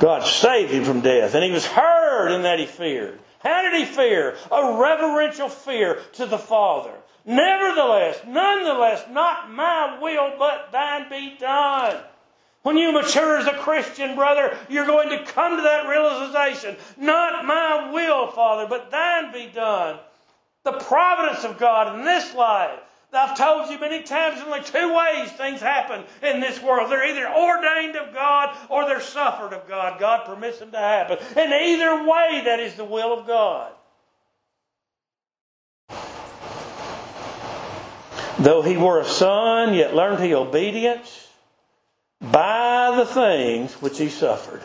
[0.00, 3.20] God saved him from death, and he was heard in that he feared.
[3.38, 4.36] How did he fear?
[4.50, 6.92] A reverential fear to the Father.
[7.24, 12.02] Nevertheless, nonetheless, not my will, but thine be done.
[12.66, 16.74] When you mature as a Christian, brother, you're going to come to that realization.
[16.96, 20.00] Not my will, Father, but thine be done.
[20.64, 22.80] The providence of God in this life.
[23.12, 26.90] I've told you many times, only two ways things happen in this world.
[26.90, 30.00] They're either ordained of God or they're suffered of God.
[30.00, 31.18] God permits them to happen.
[31.36, 33.70] And either way, that is the will of God.
[38.40, 41.25] Though he were a son, yet learned he obedience
[42.32, 44.62] by the things which he suffered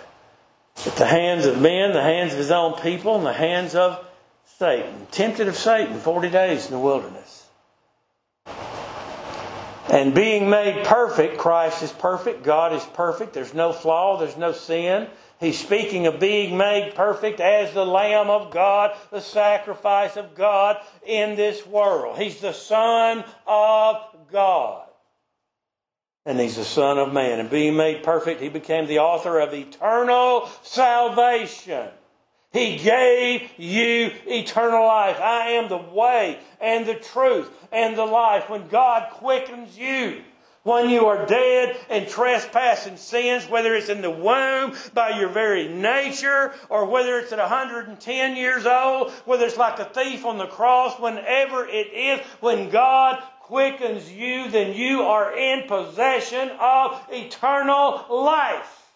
[0.85, 4.03] at the hands of men, the hands of his own people, and the hands of
[4.45, 5.07] Satan.
[5.11, 7.47] Tempted of Satan 40 days in the wilderness.
[9.89, 14.53] And being made perfect, Christ is perfect, God is perfect, there's no flaw, there's no
[14.53, 15.07] sin.
[15.39, 20.77] He's speaking of being made perfect as the Lamb of God, the sacrifice of God
[21.05, 22.17] in this world.
[22.17, 24.90] He's the Son of God
[26.25, 27.39] and he's the Son of Man.
[27.39, 31.89] And being made perfect, he became the author of eternal salvation.
[32.53, 35.19] He gave you eternal life.
[35.21, 38.49] I am the way and the truth and the life.
[38.49, 40.21] When God quickens you,
[40.63, 45.29] when you are dead and trespass and sins, whether it's in the womb by your
[45.29, 50.37] very nature, or whether it's at 110 years old, whether it's like a thief on
[50.37, 56.97] the cross, whenever it is, when God quickens you, then you are in possession of
[57.11, 58.93] eternal life.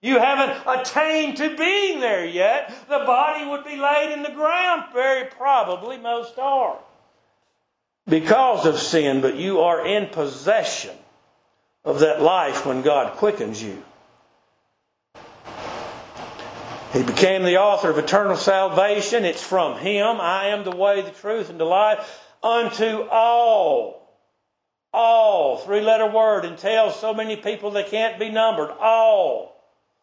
[0.00, 2.70] You haven't attained to being there yet.
[2.88, 6.78] The body would be laid in the ground, very probably, most are,
[8.08, 10.96] because of sin, but you are in possession
[11.84, 13.84] of that life when God quickens you.
[16.94, 19.26] He became the author of eternal salvation.
[19.26, 20.18] It's from Him.
[20.18, 24.00] I am the way, the truth, and the life unto all.
[24.94, 28.70] All, three letter word, and tells so many people they can't be numbered.
[28.78, 29.56] All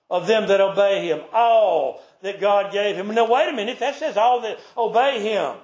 [0.10, 1.22] of them that obey him.
[1.32, 3.14] All that God gave him.
[3.14, 3.80] Now, wait a minute.
[3.80, 5.58] That says all that obey him.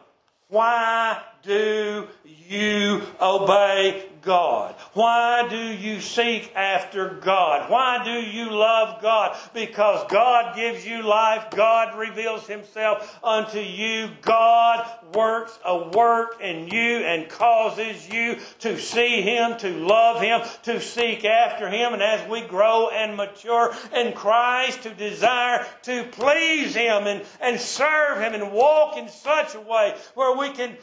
[0.48, 2.08] Why do
[2.48, 4.76] you obey God?
[4.94, 7.70] Why do you seek after God?
[7.70, 9.38] Why do you love God?
[9.54, 11.52] Because God gives you life.
[11.52, 14.10] God reveals Himself unto you.
[14.22, 20.42] God works a work in you and causes you to see Him, to love Him,
[20.64, 21.94] to seek after Him.
[21.94, 27.60] And as we grow and mature in Christ, to desire to please Him and, and
[27.60, 30.76] serve Him and walk in such a way where we can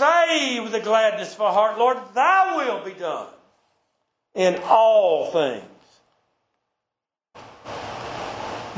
[0.00, 3.26] With the gladness of our heart, Lord, thy will be done
[4.34, 5.64] in all things.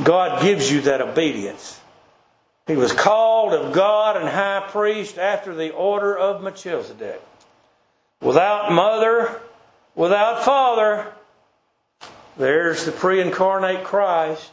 [0.02, 1.78] God gives you that obedience.
[2.66, 7.20] He was called of God and high priest after the order of Melchizedek.
[8.22, 9.40] Without mother,
[9.94, 11.12] without father,
[12.38, 14.52] there's the pre incarnate Christ.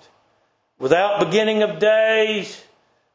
[0.80, 2.64] Without beginning of days,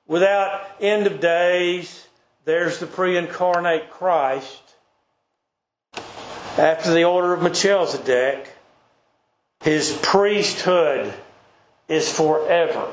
[0.07, 2.07] without end of days,
[2.45, 4.61] there's the pre incarnate Christ.
[6.59, 8.49] After the order of Melchizedek,
[9.61, 11.14] his priesthood
[11.88, 12.93] is forever.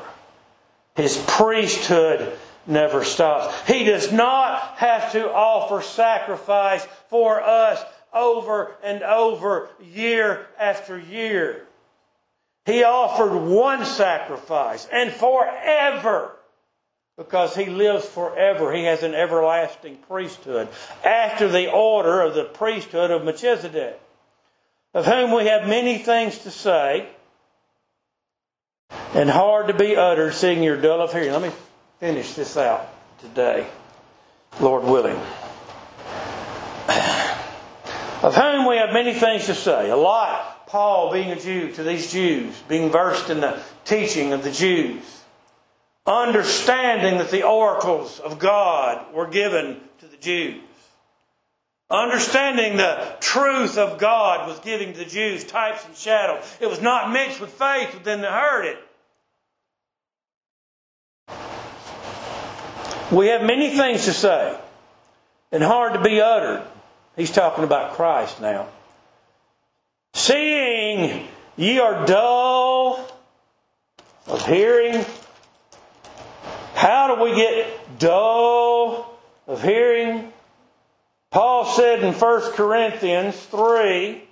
[0.95, 2.37] His priesthood
[2.67, 3.67] never stops.
[3.67, 7.83] He does not have to offer sacrifice for us
[8.13, 11.65] over and over, year after year.
[12.65, 16.38] He offered one sacrifice and forever
[17.19, 18.73] because he lives forever.
[18.73, 20.69] He has an everlasting priesthood
[21.03, 23.99] after the order of the priesthood of Melchizedek,
[24.93, 27.09] of whom we have many things to say
[29.13, 31.33] and hard to be uttered, seeing you're dull of hearing.
[31.33, 31.51] Let me
[31.99, 32.87] finish this out
[33.19, 33.67] today,
[34.61, 35.19] Lord willing.
[38.21, 39.89] Of whom we have many things to say.
[39.89, 44.41] A lot, Paul being a Jew, to these Jews, being versed in the teaching of
[44.43, 45.18] the Jews,
[46.05, 50.61] understanding that the oracles of God were given to the Jews.
[51.91, 56.43] Understanding the truth of God was giving to the Jews types and shadows.
[56.59, 58.77] It was not mixed with faith but within the heard it.
[63.11, 64.55] We have many things to say
[65.51, 66.63] and hard to be uttered.
[67.15, 68.67] He's talking about Christ now.
[70.13, 71.27] Seeing
[71.57, 73.05] ye are dull
[74.27, 75.05] of hearing.
[76.79, 80.31] How do we get dull of hearing?
[81.29, 84.23] Paul said in 1 Corinthians 3,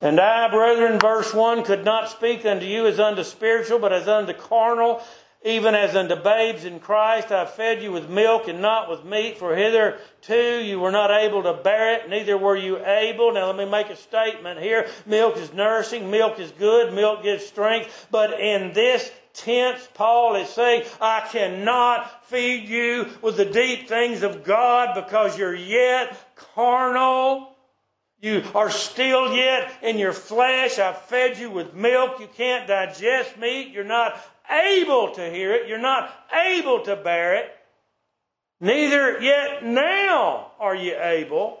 [0.00, 4.08] And I, brethren, verse 1, could not speak unto you as unto spiritual, but as
[4.08, 5.00] unto carnal,
[5.44, 9.38] even as unto babes in Christ, I fed you with milk and not with meat,
[9.38, 13.32] for hitherto you were not able to bear it, neither were you able.
[13.32, 14.88] Now let me make a statement here.
[15.06, 20.48] Milk is nourishing, milk is good, milk gives strength, but in this tense, Paul is
[20.48, 27.48] saying, I cannot feed you with the deep things of God because you're yet carnal.
[28.20, 30.78] You are still yet in your flesh.
[30.78, 32.20] I fed you with milk.
[32.20, 33.72] You can't digest meat.
[33.72, 34.16] You're not
[34.48, 35.68] able to hear it.
[35.68, 37.50] You're not able to bear it.
[38.60, 41.58] Neither yet now are ye able,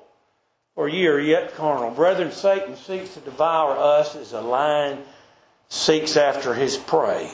[0.76, 1.90] for ye are yet carnal.
[1.90, 5.02] Brethren, Satan seeks to devour us as a lion
[5.68, 7.32] seeks after his prey.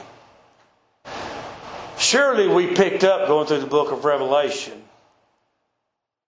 [2.08, 4.82] Surely we picked up going through the book of Revelation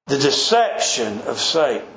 [0.08, 1.88] the deception of Satan.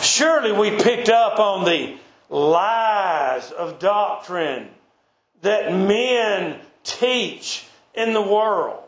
[0.00, 1.96] Surely we picked up on the
[2.28, 4.70] lies of doctrine
[5.42, 7.64] that men teach
[7.94, 8.82] in the world.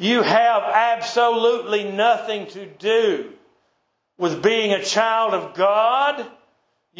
[0.00, 3.32] You have absolutely nothing to do
[4.18, 6.26] with being a child of God.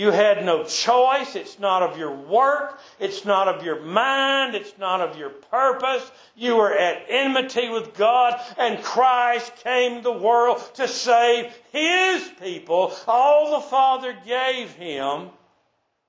[0.00, 1.36] You had no choice.
[1.36, 2.80] It's not of your work.
[2.98, 4.54] It's not of your mind.
[4.54, 6.10] It's not of your purpose.
[6.34, 12.26] You were at enmity with God, and Christ came to the world to save His
[12.42, 12.94] people.
[13.06, 15.28] All the Father gave Him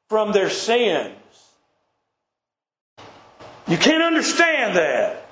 [0.08, 1.12] from their sins.
[3.68, 5.28] You can't understand that.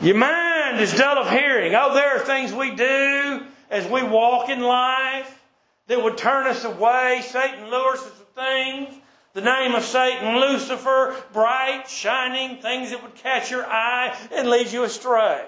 [0.00, 1.74] Your mind is dull of hearing.
[1.74, 5.40] Oh, there are things we do as we walk in life
[5.86, 7.22] that would turn us away.
[7.26, 8.94] Satan lures us to things.
[9.34, 14.72] The name of Satan, Lucifer, bright, shining, things that would catch your eye and lead
[14.72, 15.44] you astray.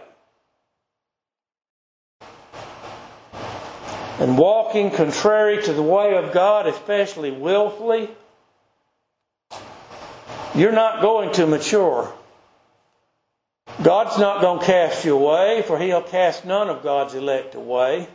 [4.18, 8.10] And walking contrary to the way of God, especially willfully,
[10.54, 12.12] you're not going to mature.
[13.82, 18.08] God's not going to cast you away, for He'll cast none of God's elect away.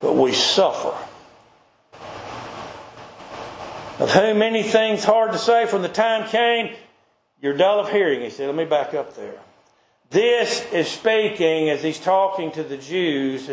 [0.00, 0.96] But we suffer.
[4.02, 6.74] Of whom many things hard to say from the time came,
[7.42, 8.22] you're dull of hearing.
[8.22, 9.38] He said, let me back up there.
[10.08, 13.48] This is speaking as he's talking to the Jews,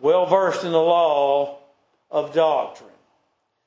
[0.00, 1.58] well versed in the law
[2.10, 2.88] of doctrine.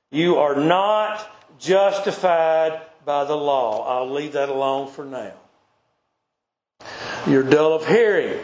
[0.10, 1.30] You are not
[1.60, 3.86] justified by the law.
[3.86, 5.34] I'll leave that alone for now.
[7.28, 8.40] You're dull of hearing.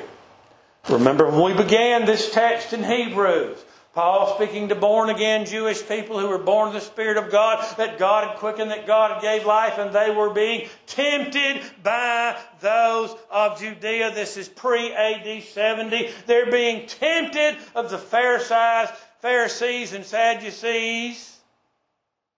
[0.89, 3.57] Remember when we began this text in Hebrews,
[3.97, 7.65] Paul speaking to born again Jewish people who were born of the Spirit of God,
[7.77, 13.15] that God had quickened, that God gave life, and they were being tempted by those
[13.31, 14.11] of Judea.
[14.11, 16.11] This is pre AD 70.
[16.27, 21.39] They're being tempted of the Pharisees, Pharisees and Sadducees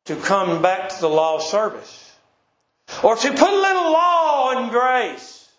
[0.06, 2.16] to come back to the law of service.
[3.04, 5.52] Or to put a little law and grace.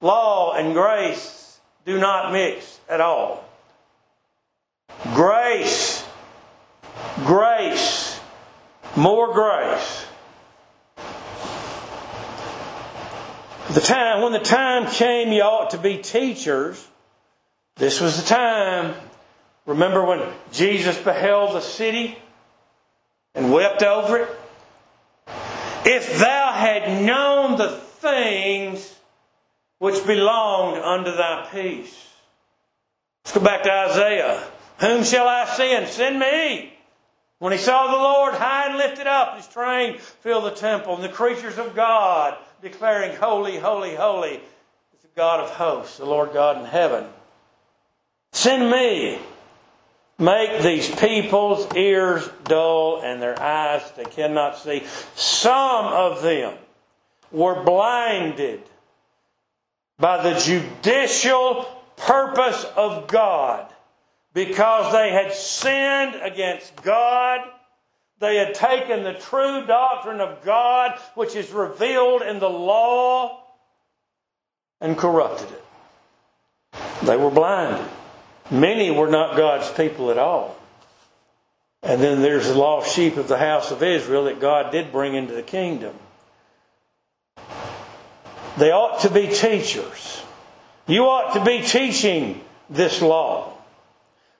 [0.00, 3.44] Law and grace do not mix at all.
[5.14, 6.04] Grace.
[7.26, 8.20] Grace.
[8.96, 10.06] More grace.
[13.72, 16.86] The time, when the time came, you ought to be teachers.
[17.76, 18.94] This was the time.
[19.66, 20.22] Remember when
[20.52, 22.18] Jesus beheld the city
[23.34, 24.28] and wept over it?
[25.86, 28.94] If thou had known the things
[29.78, 32.08] which belonged unto thy peace.
[33.24, 34.42] Let's go back to Isaiah.
[34.80, 35.88] Whom shall I send?
[35.88, 36.72] Send me.
[37.38, 41.04] When he saw the Lord high and lifted up, his train filled the temple, and
[41.04, 46.32] the creatures of God declaring, Holy, holy, holy is the God of hosts, the Lord
[46.32, 47.06] God in heaven.
[48.32, 49.18] Send me.
[50.16, 54.84] Make these people's ears dull and their eyes they cannot see.
[55.16, 56.54] Some of them
[57.32, 58.62] were blinded
[59.98, 61.64] by the judicial
[61.96, 63.73] purpose of God
[64.34, 67.40] because they had sinned against God.
[68.18, 73.42] They had taken the true doctrine of God, which is revealed in the law,
[74.80, 75.64] and corrupted it.
[77.02, 77.88] They were blinded.
[78.50, 80.56] Many were not God's people at all.
[81.82, 85.14] And then there's the lost sheep of the house of Israel that God did bring
[85.14, 85.94] into the kingdom.
[88.56, 90.22] They ought to be teachers.
[90.86, 93.43] You ought to be teaching this law.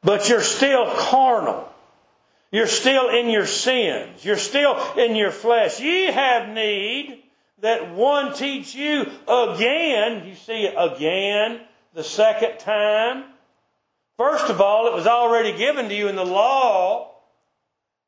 [0.05, 1.69] But you're still carnal.
[2.53, 4.25] You're still in your sins.
[4.25, 5.81] You're still in your flesh.
[5.81, 7.23] Ye have need
[7.61, 10.29] that one teach you again.
[10.29, 11.63] You see, again,
[11.95, 13.25] the second time.
[14.19, 17.14] First of all, it was already given to you in the law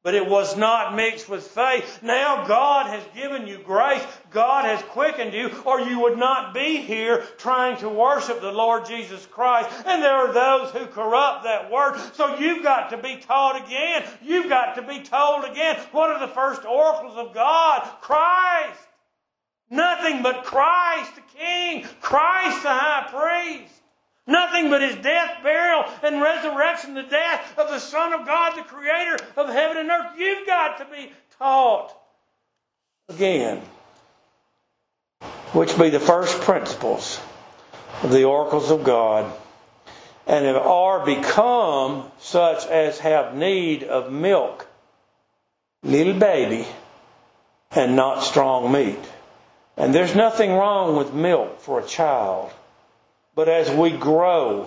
[0.06, 1.98] but it was not mixed with faith.
[2.00, 4.04] Now God has given you grace.
[4.30, 8.86] God has quickened you, or you would not be here trying to worship the Lord
[8.86, 9.68] Jesus Christ.
[9.84, 11.98] And there are those who corrupt that word.
[12.12, 14.04] So you've got to be taught again.
[14.22, 15.76] You've got to be told again.
[15.90, 17.82] What are the first oracles of God?
[18.00, 18.78] Christ.
[19.70, 23.82] Nothing but Christ the King, Christ the High Priest.
[24.26, 28.62] Nothing but his death, burial, and resurrection, the death of the Son of God, the
[28.62, 30.12] Creator of heaven and earth.
[30.18, 31.96] You've got to be taught
[33.08, 33.62] again,
[35.52, 37.20] which be the first principles
[38.02, 39.32] of the oracles of God,
[40.26, 44.66] and are become such as have need of milk,
[45.84, 46.66] little baby,
[47.70, 48.98] and not strong meat.
[49.76, 52.50] And there's nothing wrong with milk for a child.
[53.36, 54.66] But as we grow,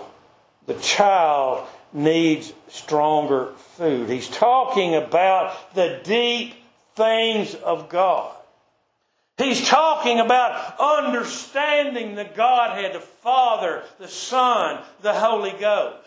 [0.68, 4.10] the child needs stronger food.
[4.10, 6.54] He's talking about the deep
[6.96, 8.36] things of God.
[9.40, 16.06] He's talking about understanding the Godhead, the Father, the Son, the Holy Ghost.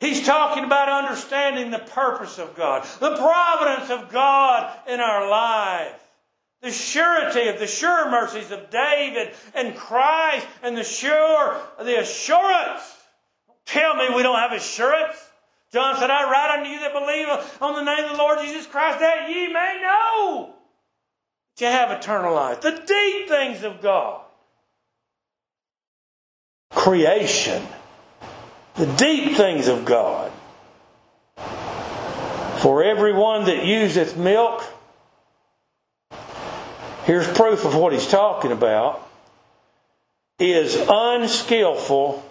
[0.00, 6.03] He's talking about understanding the purpose of God, the providence of God in our life
[6.64, 12.82] the surety of the sure mercies of David and Christ and the sure the assurance.
[13.66, 15.16] Tell me we don't have assurance.
[15.72, 17.28] John said, I write unto you that believe
[17.60, 20.54] on the name of the Lord Jesus Christ that ye may know
[21.56, 22.62] that you have eternal life.
[22.62, 24.22] The deep things of God.
[26.70, 27.62] Creation.
[28.76, 30.32] The deep things of God.
[32.58, 34.64] For everyone that useth milk
[37.04, 39.08] here's proof of what he's talking about,
[40.38, 42.24] is unskillful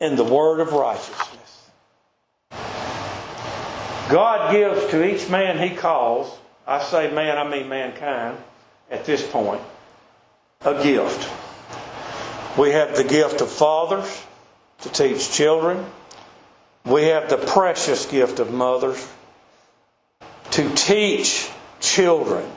[0.00, 1.70] in the word of righteousness.
[4.10, 6.36] God gives to each man he calls,
[6.66, 8.36] I say man, I mean mankind,
[8.90, 9.60] at this point,
[10.62, 11.30] a gift.
[12.58, 14.26] We have the gift of fathers
[14.80, 15.86] to teach children.
[16.84, 19.06] We have the precious gift of mothers
[20.52, 21.48] to teach
[21.78, 22.50] children.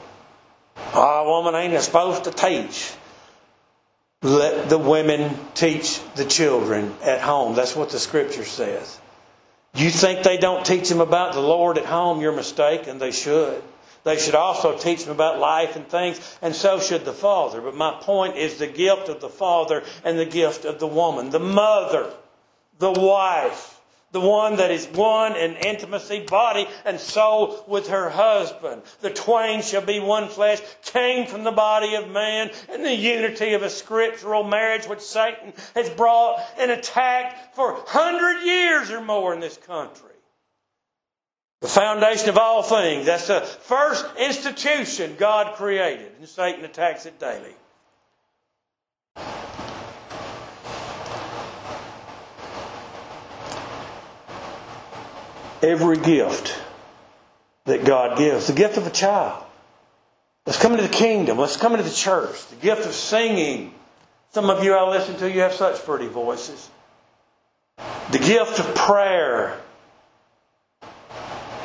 [0.93, 2.93] A woman ain't supposed to teach.
[4.21, 7.55] Let the women teach the children at home.
[7.55, 8.99] That's what the scripture says.
[9.73, 12.21] You think they don't teach them about the Lord at home?
[12.21, 12.99] You're mistaken.
[12.99, 13.61] They should.
[14.03, 17.61] They should also teach them about life and things, and so should the father.
[17.61, 21.29] But my point is the gift of the father and the gift of the woman,
[21.29, 22.11] the mother,
[22.79, 23.72] the wife,
[24.13, 28.83] the one that is one in intimacy, body and soul with her husband.
[29.01, 33.53] The twain shall be one flesh, came from the body of man in the unity
[33.53, 39.33] of a scriptural marriage which Satan has brought and attacked for hundred years or more
[39.33, 40.11] in this country.
[41.61, 43.07] The foundation of all things.
[43.07, 47.55] That's the first institution God created, and Satan attacks it daily.
[55.63, 56.59] Every gift
[57.65, 58.47] that God gives.
[58.47, 59.43] The gift of a child.
[60.45, 61.37] Let's come into the kingdom.
[61.37, 62.47] Let's come into the church.
[62.47, 63.73] The gift of singing.
[64.31, 66.69] Some of you I listen to, you have such pretty voices.
[68.11, 69.59] The gift of prayer.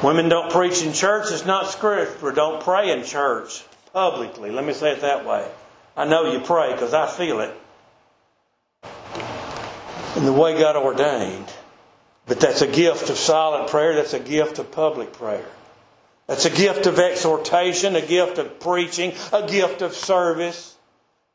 [0.03, 1.26] Women don't preach in church.
[1.30, 2.30] It's not scripture.
[2.30, 4.53] Don't pray in church publicly.
[4.53, 5.51] Let me say it that way.
[5.96, 7.53] I know you pray because I feel it.
[10.16, 11.53] In the way God ordained.
[12.29, 13.95] But that's a gift of silent prayer.
[13.95, 15.49] That's a gift of public prayer.
[16.26, 20.76] That's a gift of exhortation, a gift of preaching, a gift of service.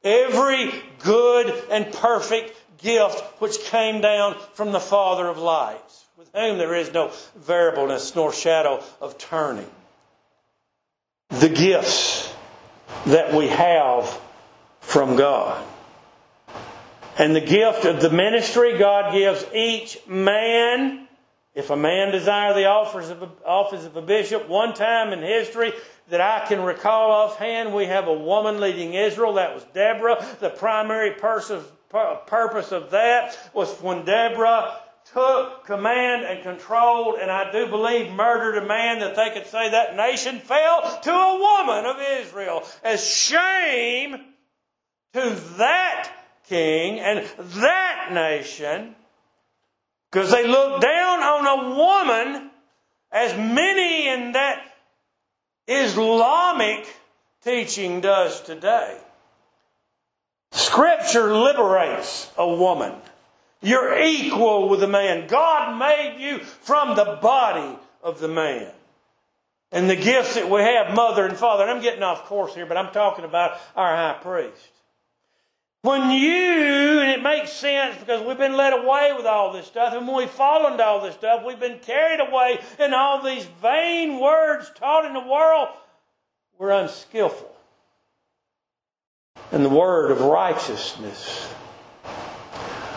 [0.04, 6.60] Every good and perfect gift which came down from the Father of lights, with whom
[6.60, 9.70] there is no variableness nor shadow of turning.
[11.30, 12.32] The gifts
[13.08, 14.20] that we have
[14.82, 15.66] from God.
[17.18, 21.08] And the gift of the ministry God gives each man.
[21.54, 25.22] If a man desire the office of a, office of a bishop, one time in
[25.22, 25.74] history
[26.10, 29.34] that I can recall offhand, we have a woman leading Israel.
[29.34, 30.26] That was Deborah.
[30.40, 31.52] The primary purpose
[32.72, 34.80] of that was when Deborah
[35.14, 39.70] took command and controlled, and I do believe murdered a man that they could say
[39.70, 44.16] that nation fell to a woman of Israel as shame
[45.14, 46.10] to that
[46.48, 48.96] king and that nation
[50.12, 52.52] because they look down on a woman
[53.12, 54.64] as many in that
[55.68, 56.88] Islamic
[57.44, 59.00] teaching does today.
[60.52, 62.94] Scripture liberates a woman.
[63.62, 65.28] You're equal with a man.
[65.28, 68.72] God made you from the body of the man.
[69.72, 72.68] And the gifts that we have, mother and father, and I'm getting off course here,
[72.68, 74.70] but I'm talking about our high priest.
[75.84, 79.94] When you, and it makes sense because we've been led away with all this stuff,
[79.94, 83.44] and when we fall into all this stuff, we've been carried away in all these
[83.62, 85.68] vain words taught in the world,
[86.58, 87.54] we're unskillful
[89.52, 91.54] in the word of righteousness.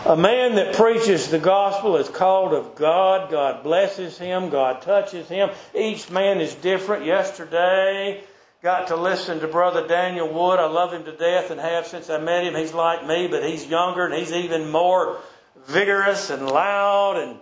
[0.05, 3.29] A man that preaches the gospel is called of God.
[3.29, 4.49] God blesses him.
[4.49, 5.49] God touches him.
[5.75, 7.03] Each man is different.
[7.03, 8.23] Yesterday,
[8.61, 10.59] got to listen to Brother Daniel Wood.
[10.59, 12.55] I love him to death and have since I met him.
[12.55, 15.19] He's like me, but he's younger and he's even more
[15.67, 17.17] vigorous and loud.
[17.17, 17.39] And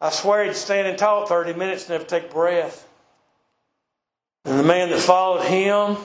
[0.00, 2.86] I swear he'd stand and talk 30 minutes and never take breath.
[4.44, 5.96] And the man that followed him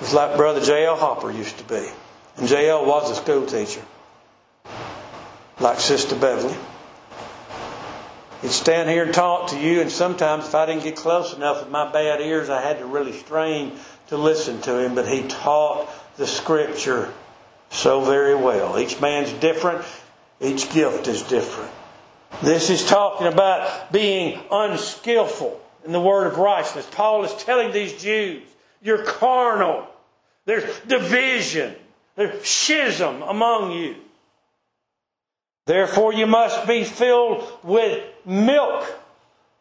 [0.00, 0.96] was like Brother J.L.
[0.96, 1.88] Hopper used to be.
[2.36, 2.84] And J.L.
[2.84, 3.82] was a school teacher,
[5.60, 6.56] like Sister Beverly.
[8.42, 11.60] He'd stand here and talk to you, and sometimes if I didn't get close enough
[11.60, 13.72] with my bad ears, I had to really strain
[14.08, 14.96] to listen to him.
[14.96, 17.12] But he taught the Scripture
[17.70, 18.80] so very well.
[18.80, 19.84] Each man's different,
[20.40, 21.70] each gift is different.
[22.42, 26.88] This is talking about being unskillful in the word of righteousness.
[26.90, 28.42] Paul is telling these Jews,
[28.82, 29.86] you're carnal.
[30.46, 31.76] There's division.
[32.16, 33.94] There's schism among you.
[35.66, 38.98] Therefore, you must be filled with milk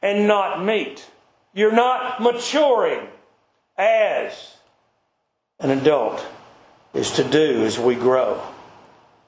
[0.02, 1.10] and not meat.
[1.54, 3.08] You're not maturing
[3.78, 4.56] as
[5.60, 6.26] an adult
[6.94, 8.42] is to do as we grow.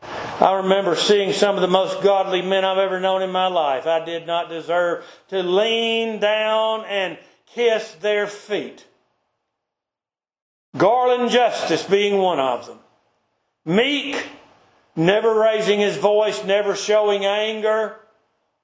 [0.01, 3.87] I remember seeing some of the most godly men I've ever known in my life.
[3.87, 8.85] I did not deserve to lean down and kiss their feet.
[10.75, 12.79] Garland Justice being one of them.
[13.63, 14.25] Meek
[14.95, 17.95] never raising his voice, never showing anger,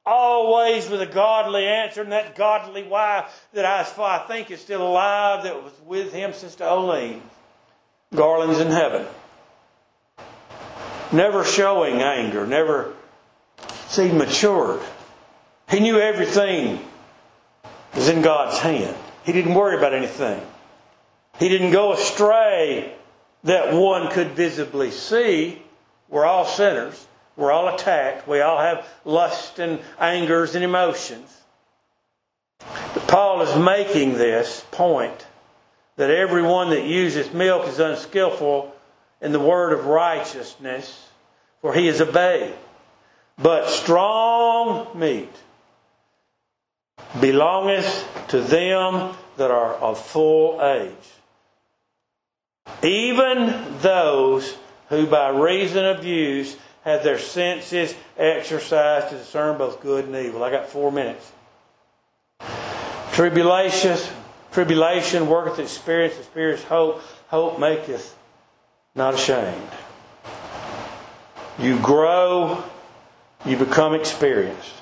[0.06, 4.86] always with a godly answer, and that godly wife that I, I think is still
[4.86, 7.22] alive that was with him, Sister Oline.
[8.16, 9.06] Garland's in heaven.
[11.12, 12.94] Never showing anger, never,
[13.88, 14.82] see, matured.
[15.70, 16.80] He knew everything
[17.96, 18.96] was in God's hand.
[19.24, 20.42] He didn't worry about anything.
[21.40, 22.94] He didn't go astray
[23.44, 25.62] that one could visibly see.
[26.10, 27.07] We're all sinners.
[27.36, 28.28] We're all attacked.
[28.28, 31.36] We all have lust and angers and emotions.
[32.60, 35.28] But Paul is making this point
[35.95, 38.74] that everyone that uses milk is unskillful
[39.22, 41.10] in the word of righteousness,
[41.62, 42.55] for he is a babe.
[43.38, 45.34] But strong meat
[47.20, 50.93] belongeth to them that are of full age,
[52.84, 54.57] even those
[54.90, 60.44] who by reason of use have their senses exercised to discern both good and evil.
[60.44, 61.32] I got four minutes.
[63.14, 63.98] Tribulation,
[64.52, 68.18] tribulation worketh experience, experience hope, hope maketh
[68.96, 69.70] not ashamed.
[71.60, 72.64] You grow,
[73.46, 74.74] you become experienced.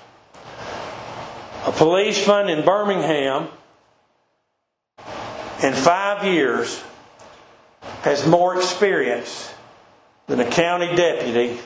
[1.65, 3.49] A policeman in Birmingham
[5.63, 6.83] in five years
[8.03, 9.53] has more experience
[10.27, 11.57] than a county deputy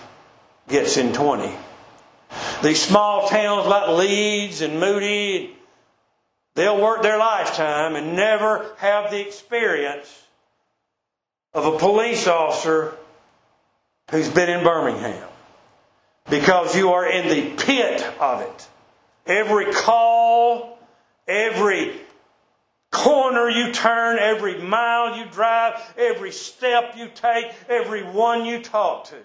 [0.68, 1.51] gets in 20.
[2.64, 5.55] These small towns like Leeds and Moody,
[6.55, 10.26] they'll work their lifetime and never have the experience
[11.53, 12.95] of a police officer
[14.12, 15.28] who's been in Birmingham.
[16.30, 18.68] Because you are in the pit of it.
[19.26, 20.80] Every call,
[21.28, 21.99] every
[22.92, 29.06] corner you turn, every mile you drive, every step you take, every one you talk
[29.06, 29.16] to.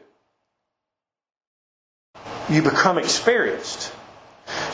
[2.48, 3.92] You become experienced.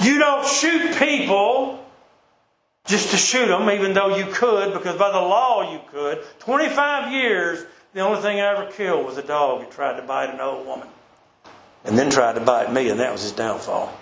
[0.03, 1.83] You don't shoot people
[2.87, 6.23] just to shoot them, even though you could, because by the law you could.
[6.41, 7.65] 25 years,
[7.95, 10.67] the only thing I ever killed was a dog who tried to bite an old
[10.67, 10.89] woman.
[11.85, 13.93] And then tried to bite me, and that was his downfall.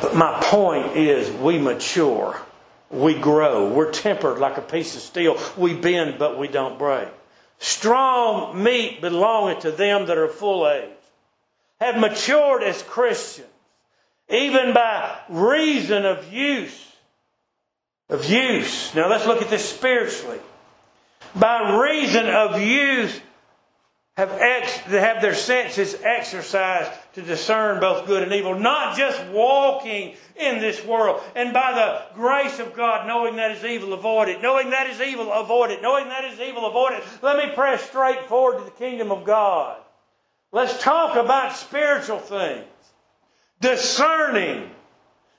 [0.00, 2.40] But my point is, we mature.
[2.92, 3.72] We grow.
[3.72, 5.40] We're tempered like a piece of steel.
[5.56, 7.08] We bend, but we don't break.
[7.58, 10.90] Strong meat belongeth to them that are full age,
[11.80, 13.48] have matured as Christians,
[14.28, 16.88] even by reason of use.
[18.10, 18.94] Of use.
[18.94, 20.40] Now let's look at this spiritually.
[21.34, 23.18] By reason of use,
[24.18, 30.14] have, ex, have their senses exercised to discern both good and evil, not just walking
[30.36, 31.20] in this world.
[31.34, 34.40] And by the grace of God, knowing that is evil, avoid it.
[34.40, 35.82] Knowing that is evil, avoid it.
[35.82, 37.04] Knowing that is evil, avoid it.
[37.20, 39.78] Let me press straight forward to the kingdom of God.
[40.52, 42.64] Let's talk about spiritual things.
[43.60, 44.70] Discerning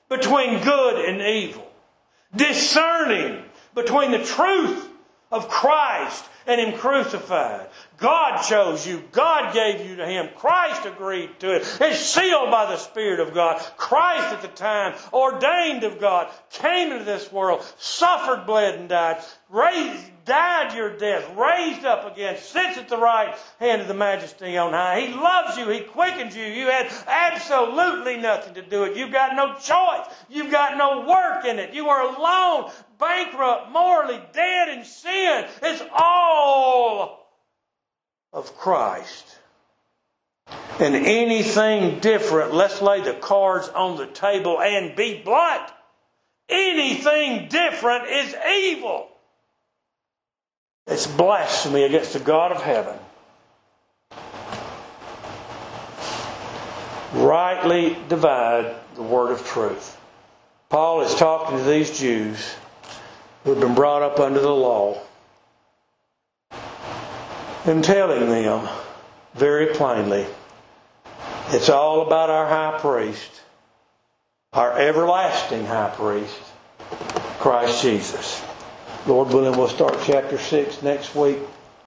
[0.08, 1.70] between good and evil.
[2.34, 3.42] Discerning
[3.74, 4.88] between the truth
[5.30, 7.68] of Christ and Him crucified.
[7.96, 9.02] God chose you.
[9.12, 10.28] God gave you to Him.
[10.36, 11.78] Christ agreed to it.
[11.80, 13.60] It's sealed by the Spirit of God.
[13.76, 19.22] Christ at the time, ordained of God, came into this world, suffered, bled, and died,
[19.48, 24.56] raised, died your death, raised up again, sits at the right hand of the majesty
[24.56, 25.00] on high.
[25.00, 25.68] He loves you.
[25.68, 26.44] He quickens you.
[26.44, 28.96] You had absolutely nothing to do it.
[28.96, 30.06] You've got no choice.
[30.28, 31.74] You've got no work in it.
[31.74, 32.70] You are alone,
[33.04, 35.44] bankrupt, morally dead in sin.
[35.62, 37.28] It's all
[38.32, 39.38] of Christ.
[40.80, 45.70] And anything different, let's lay the cards on the table and be blunt.
[46.48, 49.08] Anything different is evil.
[50.86, 52.98] It's blasphemy against the God of heaven.
[57.14, 59.98] Rightly divide the word of truth.
[60.68, 62.54] Paul is talking to these Jews
[63.44, 65.00] who have been brought up under the law
[67.66, 68.68] and telling them
[69.34, 70.26] very plainly
[71.48, 73.42] it's all about our high priest,
[74.54, 76.40] our everlasting high priest,
[77.38, 78.42] Christ Jesus.
[79.06, 81.38] Lord willing, we'll start chapter 6 next week.